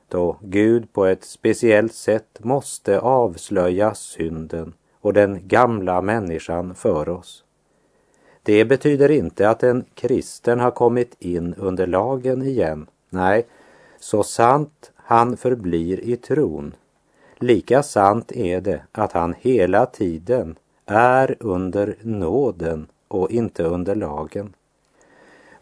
då 0.07 0.37
Gud 0.41 0.93
på 0.93 1.05
ett 1.05 1.23
speciellt 1.23 1.93
sätt 1.93 2.39
måste 2.39 2.99
avslöja 2.99 3.93
synden 3.93 4.73
och 4.99 5.13
den 5.13 5.47
gamla 5.47 6.01
människan 6.01 6.75
för 6.75 7.09
oss. 7.09 7.43
Det 8.43 8.65
betyder 8.65 9.11
inte 9.11 9.49
att 9.49 9.63
en 9.63 9.85
kristen 9.93 10.59
har 10.59 10.71
kommit 10.71 11.15
in 11.19 11.53
under 11.53 11.87
lagen 11.87 12.41
igen. 12.41 12.87
Nej, 13.09 13.45
så 13.99 14.23
sant 14.23 14.91
han 14.95 15.37
förblir 15.37 15.99
i 15.99 16.15
tron, 16.17 16.75
lika 17.35 17.83
sant 17.83 18.31
är 18.31 18.61
det 18.61 18.81
att 18.91 19.11
han 19.11 19.35
hela 19.39 19.85
tiden 19.85 20.55
är 20.85 21.35
under 21.39 21.95
nåden 22.01 22.87
och 23.07 23.31
inte 23.31 23.63
under 23.63 23.95
lagen. 23.95 24.53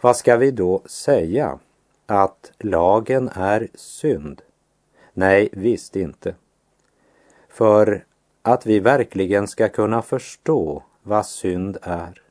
Vad 0.02 0.18
ska 0.18 0.38
vi 0.38 0.52
då 0.52 0.82
säga? 0.86 1.60
Att 2.06 2.52
lagen 2.60 3.30
är 3.34 3.68
synd? 3.76 4.42
Nej, 5.14 5.50
visst 5.52 5.96
inte. 5.96 6.36
För 7.50 8.06
att 8.42 8.66
vi 8.66 8.80
verkligen 8.80 9.48
ska 9.48 9.70
kunna 9.70 10.02
förstå 10.02 10.84
vad 11.04 11.26
synd 11.26 11.78
är 11.82 12.22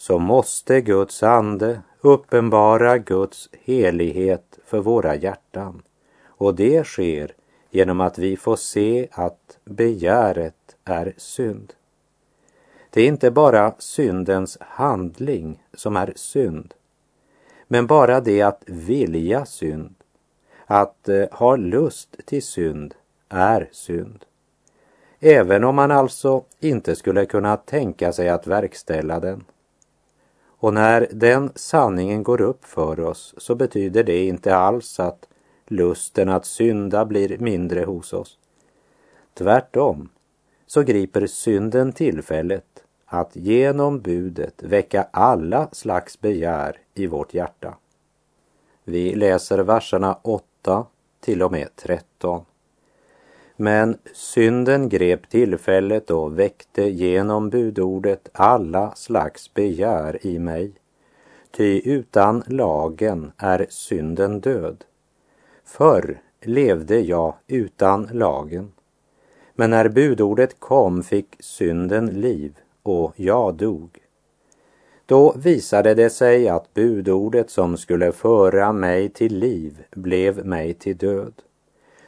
så 0.00 0.18
måste 0.18 0.80
Guds 0.80 1.22
ande 1.22 1.82
uppenbara 2.00 2.98
Guds 2.98 3.48
helighet 3.52 4.58
för 4.64 4.80
våra 4.80 5.14
hjärtan. 5.14 5.82
Och 6.24 6.54
det 6.54 6.86
sker 6.86 7.32
genom 7.70 8.00
att 8.00 8.18
vi 8.18 8.36
får 8.36 8.56
se 8.56 9.08
att 9.12 9.58
begäret 9.64 10.76
är 10.84 11.14
synd. 11.16 11.72
Det 12.90 13.02
är 13.02 13.06
inte 13.06 13.30
bara 13.30 13.74
syndens 13.78 14.58
handling 14.60 15.62
som 15.74 15.96
är 15.96 16.12
synd, 16.16 16.74
men 17.72 17.86
bara 17.86 18.20
det 18.20 18.42
att 18.42 18.62
vilja 18.66 19.46
synd, 19.46 19.94
att 20.66 21.08
eh, 21.08 21.24
ha 21.32 21.56
lust 21.56 22.16
till 22.26 22.42
synd, 22.42 22.94
är 23.28 23.68
synd. 23.72 24.24
Även 25.20 25.64
om 25.64 25.76
man 25.76 25.90
alltså 25.90 26.44
inte 26.60 26.96
skulle 26.96 27.26
kunna 27.26 27.56
tänka 27.56 28.12
sig 28.12 28.28
att 28.28 28.46
verkställa 28.46 29.20
den. 29.20 29.44
Och 30.46 30.74
när 30.74 31.08
den 31.12 31.50
sanningen 31.54 32.22
går 32.22 32.40
upp 32.40 32.64
för 32.64 33.00
oss 33.00 33.34
så 33.36 33.54
betyder 33.54 34.04
det 34.04 34.26
inte 34.26 34.56
alls 34.56 35.00
att 35.00 35.28
lusten 35.66 36.28
att 36.28 36.46
synda 36.46 37.04
blir 37.04 37.38
mindre 37.38 37.84
hos 37.84 38.12
oss. 38.12 38.38
Tvärtom 39.34 40.08
så 40.66 40.82
griper 40.82 41.26
synden 41.26 41.92
tillfället 41.92 42.84
att 43.12 43.36
genom 43.36 44.00
budet 44.00 44.62
väcka 44.62 45.06
alla 45.10 45.68
slags 45.72 46.20
begär 46.20 46.78
i 46.94 47.06
vårt 47.06 47.34
hjärta. 47.34 47.74
Vi 48.84 49.14
läser 49.14 49.58
verserna 49.58 50.18
8 50.22 50.86
till 51.20 51.42
och 51.42 51.52
med 51.52 51.68
13. 51.76 52.44
Men 53.56 53.98
synden 54.14 54.88
grep 54.88 55.28
tillfället 55.28 56.10
och 56.10 56.38
väckte 56.38 56.82
genom 56.82 57.50
budordet 57.50 58.28
alla 58.32 58.94
slags 58.94 59.54
begär 59.54 60.26
i 60.26 60.38
mig. 60.38 60.72
Ty 61.50 61.80
utan 61.84 62.42
lagen 62.46 63.32
är 63.36 63.66
synden 63.70 64.40
död. 64.40 64.84
Förr 65.64 66.20
levde 66.40 67.00
jag 67.00 67.34
utan 67.46 68.08
lagen. 68.12 68.72
Men 69.54 69.70
när 69.70 69.88
budordet 69.88 70.60
kom 70.60 71.02
fick 71.02 71.36
synden 71.40 72.06
liv 72.06 72.58
och 72.90 73.12
jag 73.16 73.54
dog. 73.54 73.98
Då 75.06 75.34
visade 75.36 75.94
det 75.94 76.10
sig 76.10 76.48
att 76.48 76.74
budordet 76.74 77.50
som 77.50 77.76
skulle 77.76 78.12
föra 78.12 78.72
mig 78.72 79.08
till 79.08 79.38
liv 79.38 79.84
blev 79.90 80.46
mig 80.46 80.74
till 80.74 80.96
död. 80.96 81.32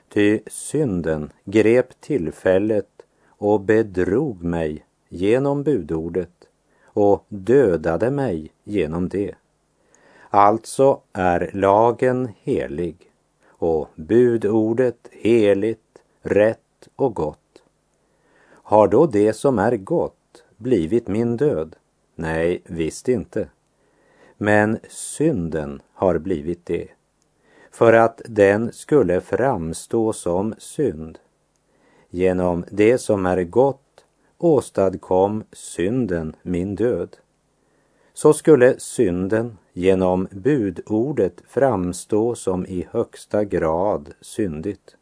Ty 0.09 0.41
synden 0.47 1.31
grep 1.45 2.01
tillfället 2.01 2.89
och 3.29 3.61
bedrog 3.61 4.43
mig 4.43 4.85
genom 5.09 5.63
budordet 5.63 6.49
och 6.85 7.25
dödade 7.29 8.11
mig 8.11 8.51
genom 8.65 9.09
det. 9.09 9.35
Alltså 10.31 11.01
är 11.13 11.51
lagen 11.53 12.29
helig 12.43 12.97
och 13.49 13.89
budordet 13.95 15.09
heligt, 15.11 15.99
rätt 16.23 16.89
och 16.97 17.15
gott. 17.15 17.39
Har 18.45 18.89
då 18.89 19.07
det 19.07 19.33
som 19.33 19.59
är 19.59 19.77
gott 19.77 20.22
blivit 20.63 21.09
min 21.09 21.37
död? 21.37 21.77
Nej, 22.15 22.63
visst 22.65 23.09
inte. 23.09 23.49
Men 24.37 24.79
synden 24.89 25.83
har 25.93 26.19
blivit 26.19 26.67
det 26.67 26.89
för 27.73 27.93
att 27.93 28.23
den 28.25 28.73
skulle 28.73 29.21
framstå 29.21 30.13
som 30.13 30.55
synd. 30.59 31.19
Genom 32.11 32.65
det 32.71 32.99
som 32.99 33.27
är 33.27 33.45
gott 33.45 34.05
åstadkom 34.39 35.45
synden 35.53 36.37
min 36.43 36.75
död. 36.75 37.17
Så 38.15 38.33
skulle 38.33 38.81
synden 38.81 39.59
genom 39.73 40.29
budordet 40.31 41.43
framstå 41.49 42.35
som 42.35 42.67
i 42.67 42.87
högsta 42.91 43.45
grad 43.45 44.15
syndigt. 44.21 44.97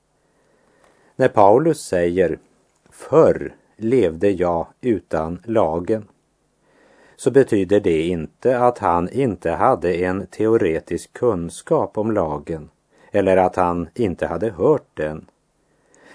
När 1.16 1.28
Paulus 1.28 1.80
säger 1.80 2.38
Förr 2.90 3.54
levde 3.82 4.30
jag 4.30 4.66
utan 4.80 5.38
lagen 5.44 6.08
så 7.20 7.30
betyder 7.30 7.80
det 7.80 8.02
inte 8.02 8.58
att 8.58 8.78
han 8.78 9.08
inte 9.08 9.50
hade 9.50 9.94
en 9.94 10.26
teoretisk 10.26 11.12
kunskap 11.12 11.98
om 11.98 12.12
lagen 12.12 12.70
eller 13.10 13.36
att 13.36 13.56
han 13.56 13.88
inte 13.94 14.26
hade 14.26 14.50
hört 14.50 14.88
den. 14.94 15.26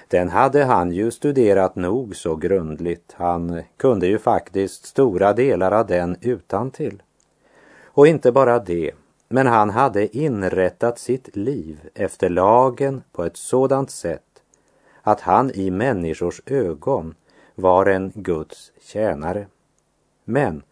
Den 0.08 0.30
hade 0.30 0.64
han 0.64 0.92
ju 0.92 1.12
studerat 1.12 1.76
nog 1.76 2.16
så 2.16 2.36
grundligt. 2.36 3.14
Han 3.14 3.62
kunde 3.78 4.08
ju 4.08 4.18
faktiskt 4.18 4.86
stora 4.86 5.34
delar 5.34 5.72
av 5.72 5.88
den 5.88 6.18
utan 6.22 6.72
till. 6.72 7.04
Och 7.84 8.08
inte 8.08 8.32
bara 8.32 8.60
det, 8.60 8.92
men 9.30 9.48
han 9.48 9.70
hade 9.70 10.18
inrättat 10.18 11.00
sitt 11.00 11.36
liv 11.36 11.80
efter 11.94 12.30
lagen 12.30 13.04
på 13.12 13.24
ett 13.24 13.38
sådant 13.38 13.92
sätt 13.92 14.42
att 15.02 15.22
han 15.22 15.52
i 15.52 15.72
människors 15.72 16.42
ögon 16.46 17.16
var 17.56 17.86
en 17.86 18.12
Guds 18.16 18.72
tjänare. 18.82 19.48
Men 20.24 20.64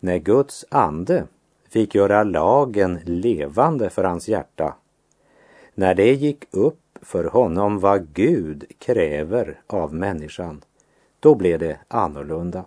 när 0.00 0.18
Guds 0.18 0.64
ande 0.68 1.26
fick 1.68 1.94
göra 1.94 2.22
lagen 2.22 3.00
levande 3.04 3.90
för 3.90 4.04
hans 4.04 4.28
hjärta, 4.28 4.76
när 5.74 5.94
det 5.94 6.12
gick 6.12 6.44
upp 6.50 6.98
för 7.02 7.24
honom 7.24 7.80
vad 7.80 8.12
Gud 8.12 8.64
kräver 8.78 9.60
av 9.66 9.94
människan, 9.94 10.64
då 11.20 11.34
blev 11.34 11.58
det 11.58 11.78
annorlunda. 11.88 12.64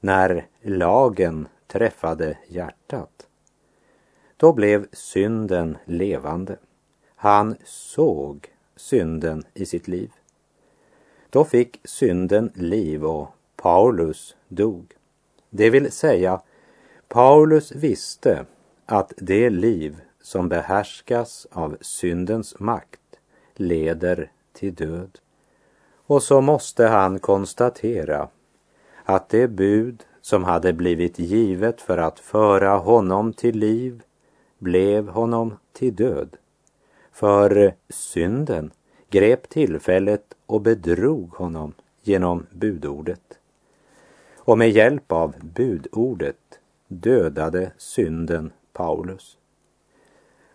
När 0.00 0.46
lagen 0.62 1.48
träffade 1.66 2.38
hjärtat, 2.48 3.26
då 4.36 4.52
blev 4.52 4.86
synden 4.92 5.78
levande. 5.84 6.56
Han 7.16 7.56
såg 7.64 8.48
synden 8.76 9.44
i 9.54 9.66
sitt 9.66 9.88
liv. 9.88 10.10
Då 11.32 11.44
fick 11.44 11.80
synden 11.84 12.52
liv 12.54 13.04
och 13.04 13.28
Paulus 13.56 14.36
dog. 14.48 14.92
Det 15.50 15.70
vill 15.70 15.92
säga, 15.92 16.40
Paulus 17.08 17.72
visste 17.72 18.46
att 18.86 19.12
det 19.16 19.50
liv 19.50 20.00
som 20.22 20.48
behärskas 20.48 21.46
av 21.50 21.76
syndens 21.80 22.58
makt 22.58 23.00
leder 23.54 24.30
till 24.52 24.74
död. 24.74 25.18
Och 26.06 26.22
så 26.22 26.40
måste 26.40 26.86
han 26.86 27.18
konstatera 27.18 28.28
att 29.04 29.28
det 29.28 29.48
bud 29.48 30.04
som 30.20 30.44
hade 30.44 30.72
blivit 30.72 31.18
givet 31.18 31.80
för 31.80 31.98
att 31.98 32.18
föra 32.18 32.76
honom 32.76 33.32
till 33.32 33.58
liv 33.58 34.02
blev 34.58 35.08
honom 35.08 35.56
till 35.72 35.94
död. 35.94 36.36
För 37.12 37.74
synden 37.88 38.70
grep 39.10 39.48
tillfället 39.48 40.34
och 40.52 40.60
bedrog 40.60 41.30
honom 41.30 41.72
genom 42.02 42.46
budordet. 42.50 43.38
Och 44.36 44.58
med 44.58 44.70
hjälp 44.70 45.12
av 45.12 45.34
budordet 45.40 46.60
dödade 46.88 47.72
synden 47.78 48.52
Paulus. 48.72 49.38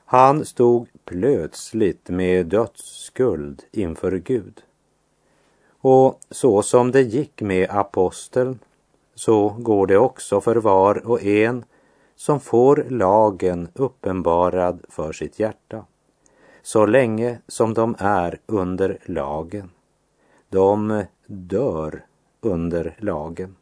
Han 0.05 0.45
stod 0.45 0.87
plötsligt 1.05 2.09
med 2.09 2.45
dödsskuld 2.45 3.63
inför 3.71 4.11
Gud. 4.11 4.61
Och 5.69 6.19
så 6.29 6.61
som 6.61 6.91
det 6.91 7.01
gick 7.01 7.41
med 7.41 7.69
aposteln 7.69 8.59
så 9.15 9.49
går 9.49 9.87
det 9.87 9.97
också 9.97 10.41
för 10.41 10.55
var 10.55 11.07
och 11.07 11.23
en 11.23 11.65
som 12.15 12.39
får 12.39 12.85
lagen 12.89 13.67
uppenbarad 13.73 14.85
för 14.89 15.13
sitt 15.13 15.39
hjärta 15.39 15.85
så 16.67 16.85
länge 16.85 17.39
som 17.47 17.73
de 17.73 17.95
är 17.99 18.39
under 18.45 18.97
lagen. 19.05 19.69
De 20.49 21.03
dör 21.25 22.05
under 22.41 22.95
lagen. 22.97 23.55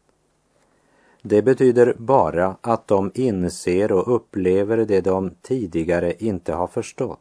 Det 1.21 1.41
betyder 1.41 1.95
bara 1.97 2.55
att 2.61 2.87
de 2.87 3.11
inser 3.13 3.91
och 3.91 4.15
upplever 4.15 4.77
det 4.77 5.01
de 5.01 5.31
tidigare 5.41 6.13
inte 6.19 6.53
har 6.53 6.67
förstått. 6.67 7.19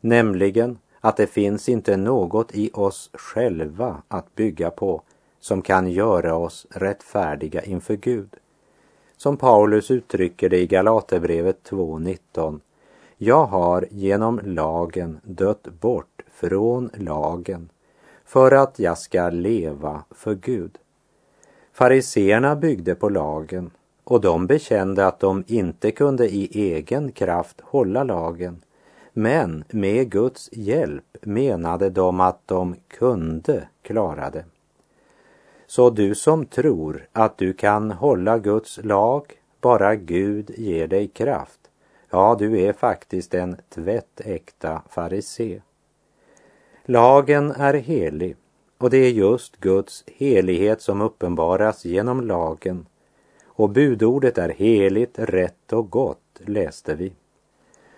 Nämligen 0.00 0.78
att 1.00 1.16
det 1.16 1.26
finns 1.26 1.68
inte 1.68 1.96
något 1.96 2.54
i 2.54 2.70
oss 2.74 3.10
själva 3.12 4.02
att 4.08 4.34
bygga 4.34 4.70
på 4.70 5.02
som 5.40 5.62
kan 5.62 5.90
göra 5.90 6.36
oss 6.36 6.66
rättfärdiga 6.70 7.62
inför 7.62 7.96
Gud. 7.96 8.36
Som 9.16 9.36
Paulus 9.36 9.90
uttrycker 9.90 10.48
det 10.48 10.58
i 10.58 10.66
Galaterbrevet 10.66 11.70
2.19. 11.70 12.60
Jag 13.16 13.46
har 13.46 13.86
genom 13.90 14.40
lagen 14.44 15.20
dött 15.24 15.68
bort 15.80 16.22
från 16.30 16.90
lagen 16.94 17.68
för 18.26 18.52
att 18.52 18.78
jag 18.78 18.98
ska 18.98 19.30
leva 19.30 20.04
för 20.10 20.34
Gud. 20.34 20.78
Fariseerna 21.72 22.56
byggde 22.56 22.94
på 22.94 23.08
lagen 23.08 23.70
och 24.04 24.20
de 24.20 24.46
bekände 24.46 25.06
att 25.06 25.20
de 25.20 25.44
inte 25.46 25.90
kunde 25.90 26.28
i 26.28 26.72
egen 26.72 27.12
kraft 27.12 27.60
hålla 27.60 28.04
lagen. 28.04 28.62
Men 29.12 29.64
med 29.70 30.10
Guds 30.10 30.48
hjälp 30.52 31.16
menade 31.22 31.90
de 31.90 32.20
att 32.20 32.40
de 32.46 32.76
kunde 32.88 33.68
klara 33.82 34.30
det. 34.30 34.44
Så 35.66 35.90
du 35.90 36.14
som 36.14 36.46
tror 36.46 37.08
att 37.12 37.38
du 37.38 37.52
kan 37.52 37.90
hålla 37.90 38.38
Guds 38.38 38.84
lag, 38.84 39.32
bara 39.60 39.94
Gud 39.94 40.50
ger 40.56 40.86
dig 40.86 41.08
kraft, 41.08 41.60
ja, 42.10 42.36
du 42.38 42.60
är 42.60 42.72
faktiskt 42.72 43.34
en 43.34 43.56
tvättäkta 43.68 44.82
farisé. 44.88 45.60
Lagen 46.88 47.50
är 47.50 47.74
helig 47.74 48.36
och 48.78 48.90
det 48.90 48.96
är 48.96 49.10
just 49.10 49.56
Guds 49.56 50.04
helighet 50.06 50.80
som 50.80 51.00
uppenbaras 51.00 51.84
genom 51.84 52.20
lagen. 52.20 52.86
Och 53.46 53.70
budordet 53.70 54.38
är 54.38 54.48
heligt, 54.48 55.18
rätt 55.18 55.72
och 55.72 55.90
gott, 55.90 56.40
läste 56.44 56.94
vi. 56.94 57.12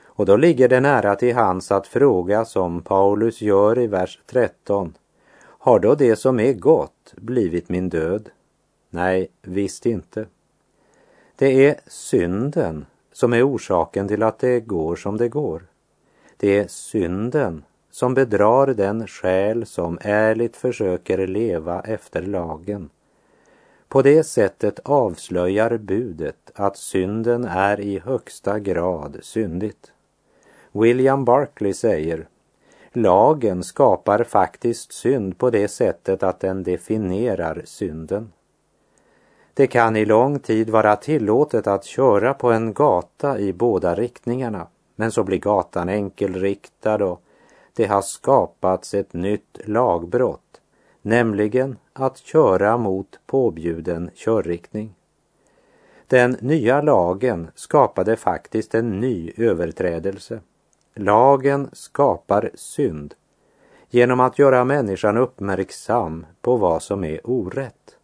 Och 0.04 0.26
då 0.26 0.36
ligger 0.36 0.68
det 0.68 0.80
nära 0.80 1.16
till 1.16 1.34
hans 1.34 1.72
att 1.72 1.86
fråga 1.86 2.44
som 2.44 2.82
Paulus 2.82 3.40
gör 3.42 3.78
i 3.78 3.86
vers 3.86 4.20
13. 4.26 4.94
Har 5.40 5.78
då 5.78 5.94
det 5.94 6.16
som 6.16 6.40
är 6.40 6.52
gott 6.52 7.14
blivit 7.16 7.68
min 7.68 7.88
död? 7.88 8.30
Nej, 8.90 9.28
visst 9.42 9.86
inte. 9.86 10.26
Det 11.36 11.66
är 11.66 11.80
synden 11.86 12.86
som 13.12 13.32
är 13.32 13.48
orsaken 13.48 14.08
till 14.08 14.22
att 14.22 14.38
det 14.38 14.60
går 14.60 14.96
som 14.96 15.16
det 15.16 15.28
går. 15.28 15.62
Det 16.36 16.58
är 16.58 16.66
synden 16.68 17.62
som 17.98 18.14
bedrar 18.14 18.66
den 18.66 19.06
själ 19.06 19.66
som 19.66 19.98
ärligt 20.00 20.56
försöker 20.56 21.26
leva 21.26 21.80
efter 21.80 22.22
lagen. 22.22 22.90
På 23.88 24.02
det 24.02 24.24
sättet 24.24 24.80
avslöjar 24.84 25.76
budet 25.76 26.50
att 26.54 26.76
synden 26.76 27.44
är 27.44 27.80
i 27.80 27.98
högsta 27.98 28.58
grad 28.58 29.18
syndigt. 29.22 29.92
William 30.72 31.24
Barclay 31.24 31.74
säger 31.74 32.28
Lagen 32.92 33.62
skapar 33.62 34.24
faktiskt 34.24 34.92
synd 34.92 35.38
på 35.38 35.50
det 35.50 35.68
sättet 35.68 36.22
att 36.22 36.40
den 36.40 36.62
definierar 36.62 37.62
synden. 37.64 38.32
Det 39.54 39.66
kan 39.66 39.96
i 39.96 40.04
lång 40.04 40.38
tid 40.38 40.70
vara 40.70 40.96
tillåtet 40.96 41.66
att 41.66 41.84
köra 41.84 42.34
på 42.34 42.52
en 42.52 42.72
gata 42.72 43.38
i 43.38 43.52
båda 43.52 43.94
riktningarna, 43.94 44.66
men 44.96 45.12
så 45.12 45.24
blir 45.24 45.38
gatan 45.38 45.88
enkelriktad 45.88 47.04
och 47.04 47.22
det 47.78 47.86
har 47.86 48.02
skapats 48.02 48.94
ett 48.94 49.12
nytt 49.12 49.58
lagbrott, 49.64 50.60
nämligen 51.02 51.76
att 51.92 52.18
köra 52.18 52.76
mot 52.76 53.20
påbjuden 53.26 54.10
körriktning. 54.14 54.94
Den 56.06 56.36
nya 56.40 56.82
lagen 56.82 57.50
skapade 57.54 58.16
faktiskt 58.16 58.74
en 58.74 59.00
ny 59.00 59.32
överträdelse. 59.36 60.40
Lagen 60.94 61.70
skapar 61.72 62.50
synd 62.54 63.14
genom 63.90 64.20
att 64.20 64.38
göra 64.38 64.64
människan 64.64 65.16
uppmärksam 65.16 66.26
på 66.40 66.56
vad 66.56 66.82
som 66.82 67.04
är 67.04 67.20
orätt. 67.24 67.96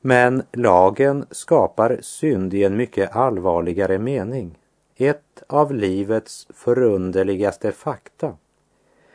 Men 0.00 0.42
lagen 0.52 1.26
skapar 1.30 1.98
synd 2.00 2.54
i 2.54 2.64
en 2.64 2.76
mycket 2.76 3.16
allvarligare 3.16 3.98
mening. 3.98 4.58
Ett 4.96 5.42
av 5.46 5.74
livets 5.74 6.46
förunderligaste 6.50 7.72
fakta, 7.72 8.36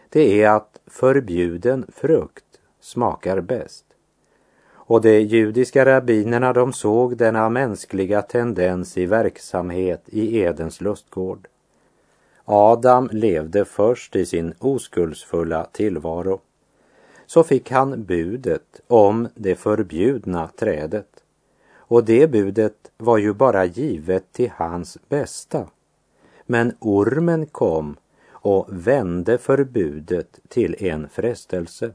det 0.09 0.43
är 0.43 0.49
att 0.49 0.79
förbjuden 0.87 1.85
frukt 1.95 2.59
smakar 2.79 3.41
bäst. 3.41 3.85
Och 4.69 5.01
de 5.01 5.19
judiska 5.21 5.85
rabbinerna 5.85 6.53
de 6.53 6.73
såg 6.73 7.17
denna 7.17 7.49
mänskliga 7.49 8.21
tendens 8.21 8.97
i 8.97 9.05
verksamhet 9.05 10.03
i 10.05 10.37
Edens 10.39 10.81
lustgård. 10.81 11.47
Adam 12.45 13.09
levde 13.11 13.65
först 13.65 14.15
i 14.15 14.25
sin 14.25 14.53
oskuldsfulla 14.59 15.63
tillvaro. 15.71 16.39
Så 17.25 17.43
fick 17.43 17.71
han 17.71 18.03
budet 18.03 18.81
om 18.87 19.27
det 19.35 19.55
förbjudna 19.55 20.47
trädet. 20.47 21.23
Och 21.75 22.03
det 22.03 22.31
budet 22.31 22.91
var 22.97 23.17
ju 23.17 23.33
bara 23.33 23.65
givet 23.65 24.33
till 24.33 24.51
hans 24.55 24.97
bästa. 25.09 25.67
Men 26.45 26.73
ormen 26.79 27.45
kom 27.45 27.95
och 28.47 28.67
vände 28.69 29.38
förbudet 29.38 30.39
till 30.47 30.75
en 30.79 31.10
frestelse. 31.10 31.91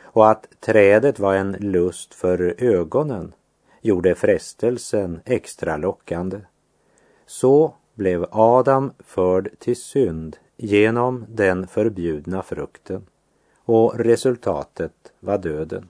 Och 0.00 0.30
att 0.30 0.46
trädet 0.60 1.18
var 1.18 1.34
en 1.34 1.52
lust 1.52 2.14
för 2.14 2.54
ögonen 2.58 3.34
gjorde 3.80 4.14
frestelsen 4.14 5.20
extra 5.24 5.76
lockande. 5.76 6.40
Så 7.26 7.74
blev 7.94 8.26
Adam 8.30 8.92
förd 8.98 9.50
till 9.58 9.76
synd 9.76 10.36
genom 10.56 11.24
den 11.28 11.66
förbjudna 11.66 12.42
frukten 12.42 13.06
och 13.64 13.98
resultatet 13.98 15.12
var 15.20 15.38
döden. 15.38 15.88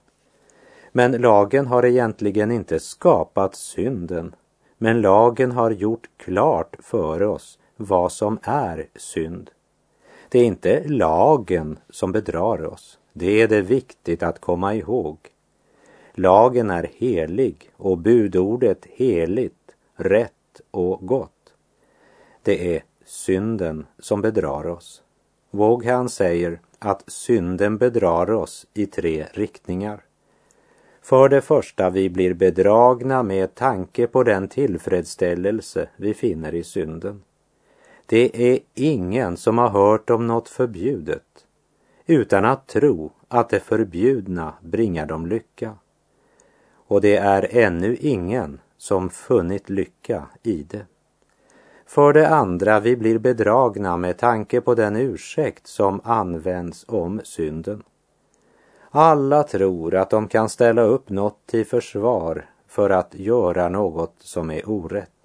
Men 0.93 1.13
lagen 1.13 1.67
har 1.67 1.85
egentligen 1.85 2.51
inte 2.51 2.81
skapat 2.81 3.55
synden, 3.55 4.35
men 4.77 5.01
lagen 5.01 5.53
har 5.53 5.71
gjort 5.71 6.09
klart 6.17 6.77
för 6.81 7.23
oss 7.23 7.59
vad 7.77 8.13
som 8.13 8.39
är 8.43 8.87
synd. 8.97 9.51
Det 10.29 10.39
är 10.39 10.45
inte 10.45 10.89
lagen 10.89 11.79
som 11.91 12.13
bedrar 12.13 12.67
oss, 12.67 12.99
det 13.13 13.43
är 13.43 13.49
det 13.49 13.63
viktigt 13.63 14.23
att 14.23 14.41
komma 14.41 14.75
ihåg. 14.75 15.19
Lagen 16.15 16.71
är 16.71 16.91
helig 16.95 17.71
och 17.77 17.99
budordet 17.99 18.87
heligt, 18.91 19.77
rätt 19.97 20.61
och 20.71 21.07
gott. 21.07 21.55
Det 22.43 22.77
är 22.77 22.83
synden 23.05 23.87
som 23.99 24.21
bedrar 24.23 24.67
oss. 24.67 25.03
Våghan 25.51 26.09
säger 26.09 26.61
att 26.79 27.05
synden 27.07 27.79
bedrar 27.79 28.31
oss 28.31 28.67
i 28.75 28.87
tre 28.87 29.27
riktningar. 29.33 30.05
För 31.03 31.29
det 31.29 31.41
första, 31.41 31.91
vi 31.91 32.11
blir 32.11 32.35
bedragna 32.35 33.23
med 33.23 33.55
tanke 33.55 34.07
på 34.07 34.23
den 34.23 34.49
tillfredsställelse 34.49 35.89
vi 35.97 36.15
finner 36.15 36.55
i 36.55 36.65
synden. 36.65 37.23
Det 38.11 38.53
är 38.53 38.59
ingen 38.75 39.37
som 39.37 39.59
har 39.59 39.69
hört 39.69 40.11
om 40.11 40.27
något 40.27 40.49
förbjudet 40.49 41.47
utan 42.07 42.45
att 42.45 42.67
tro 42.67 43.13
att 43.29 43.49
det 43.49 43.61
förbjudna 43.61 44.55
bringar 44.61 45.07
dem 45.07 45.27
lycka. 45.27 45.75
Och 46.75 47.01
det 47.01 47.17
är 47.17 47.57
ännu 47.57 47.97
ingen 47.97 48.61
som 48.79 49.11
funnit 49.11 49.71
lycka 49.71 50.27
i 50.43 50.63
det. 50.63 50.87
För 51.87 52.13
det 52.13 52.29
andra, 52.29 52.81
vi 52.81 52.97
blir 52.97 53.19
bedragna 53.19 53.97
med 53.97 54.19
tanke 54.19 54.61
på 54.61 54.75
den 54.75 54.97
ursäkt 54.97 55.67
som 55.67 56.01
används 56.05 56.85
om 56.89 57.21
synden. 57.25 57.83
Alla 58.91 59.43
tror 59.43 59.95
att 59.95 60.11
de 60.11 60.29
kan 60.29 60.49
ställa 60.49 60.83
upp 60.83 61.11
något 61.11 61.47
till 61.47 61.67
försvar 61.67 62.51
för 62.69 62.91
att 62.91 63.15
göra 63.15 63.69
något 63.69 64.15
som 64.19 64.51
är 64.51 64.69
orätt. 64.69 65.18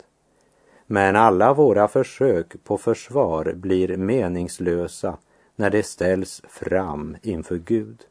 Men 0.87 1.15
alla 1.15 1.53
våra 1.53 1.87
försök 1.87 2.63
på 2.63 2.77
försvar 2.77 3.53
blir 3.55 3.97
meningslösa 3.97 5.17
när 5.55 5.69
det 5.69 5.83
ställs 5.83 6.41
fram 6.49 7.17
inför 7.21 7.55
Gud. 7.57 8.05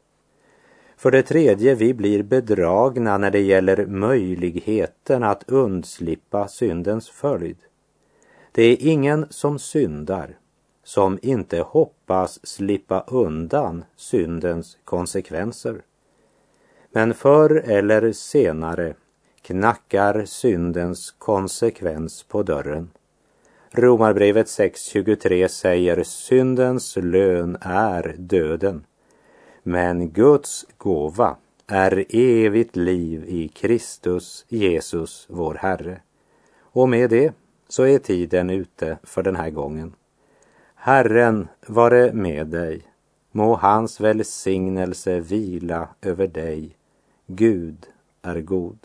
För 0.97 1.11
det 1.11 1.23
tredje, 1.23 1.75
vi 1.75 1.93
blir 1.93 2.23
bedragna 2.23 3.17
när 3.17 3.31
det 3.31 3.41
gäller 3.41 3.85
möjligheten 3.85 5.23
att 5.23 5.49
undslippa 5.49 6.47
syndens 6.47 7.09
följd. 7.09 7.57
Det 8.51 8.63
är 8.63 8.87
ingen 8.87 9.25
som 9.29 9.59
syndar 9.59 10.37
som 10.83 11.19
inte 11.21 11.59
hoppas 11.59 12.45
slippa 12.47 13.03
undan 13.07 13.85
syndens 13.95 14.77
konsekvenser. 14.83 15.81
Men 16.91 17.13
förr 17.13 17.63
eller 17.65 18.11
senare 18.11 18.93
knackar 19.43 20.25
syndens 20.25 21.11
konsekvens 21.11 22.23
på 22.23 22.43
dörren. 22.43 22.89
Romarbrevet 23.71 24.47
6.23 24.47 25.47
säger 25.47 26.03
syndens 26.03 26.97
lön 27.01 27.57
är 27.61 28.15
döden. 28.17 28.85
Men 29.63 30.09
Guds 30.09 30.65
gåva 30.77 31.37
är 31.67 32.05
evigt 32.09 32.75
liv 32.75 33.25
i 33.27 33.47
Kristus 33.47 34.45
Jesus, 34.49 35.25
vår 35.29 35.53
Herre. 35.53 36.01
Och 36.61 36.89
med 36.89 37.09
det 37.09 37.33
så 37.67 37.83
är 37.83 37.99
tiden 37.99 38.49
ute 38.49 38.97
för 39.03 39.23
den 39.23 39.35
här 39.35 39.49
gången. 39.49 39.93
Herren 40.75 41.47
vare 41.67 42.13
med 42.13 42.47
dig. 42.47 42.81
Må 43.31 43.55
hans 43.55 43.99
välsignelse 43.99 45.19
vila 45.19 45.87
över 46.01 46.27
dig. 46.27 46.77
Gud 47.27 47.85
är 48.21 48.41
god. 48.41 48.77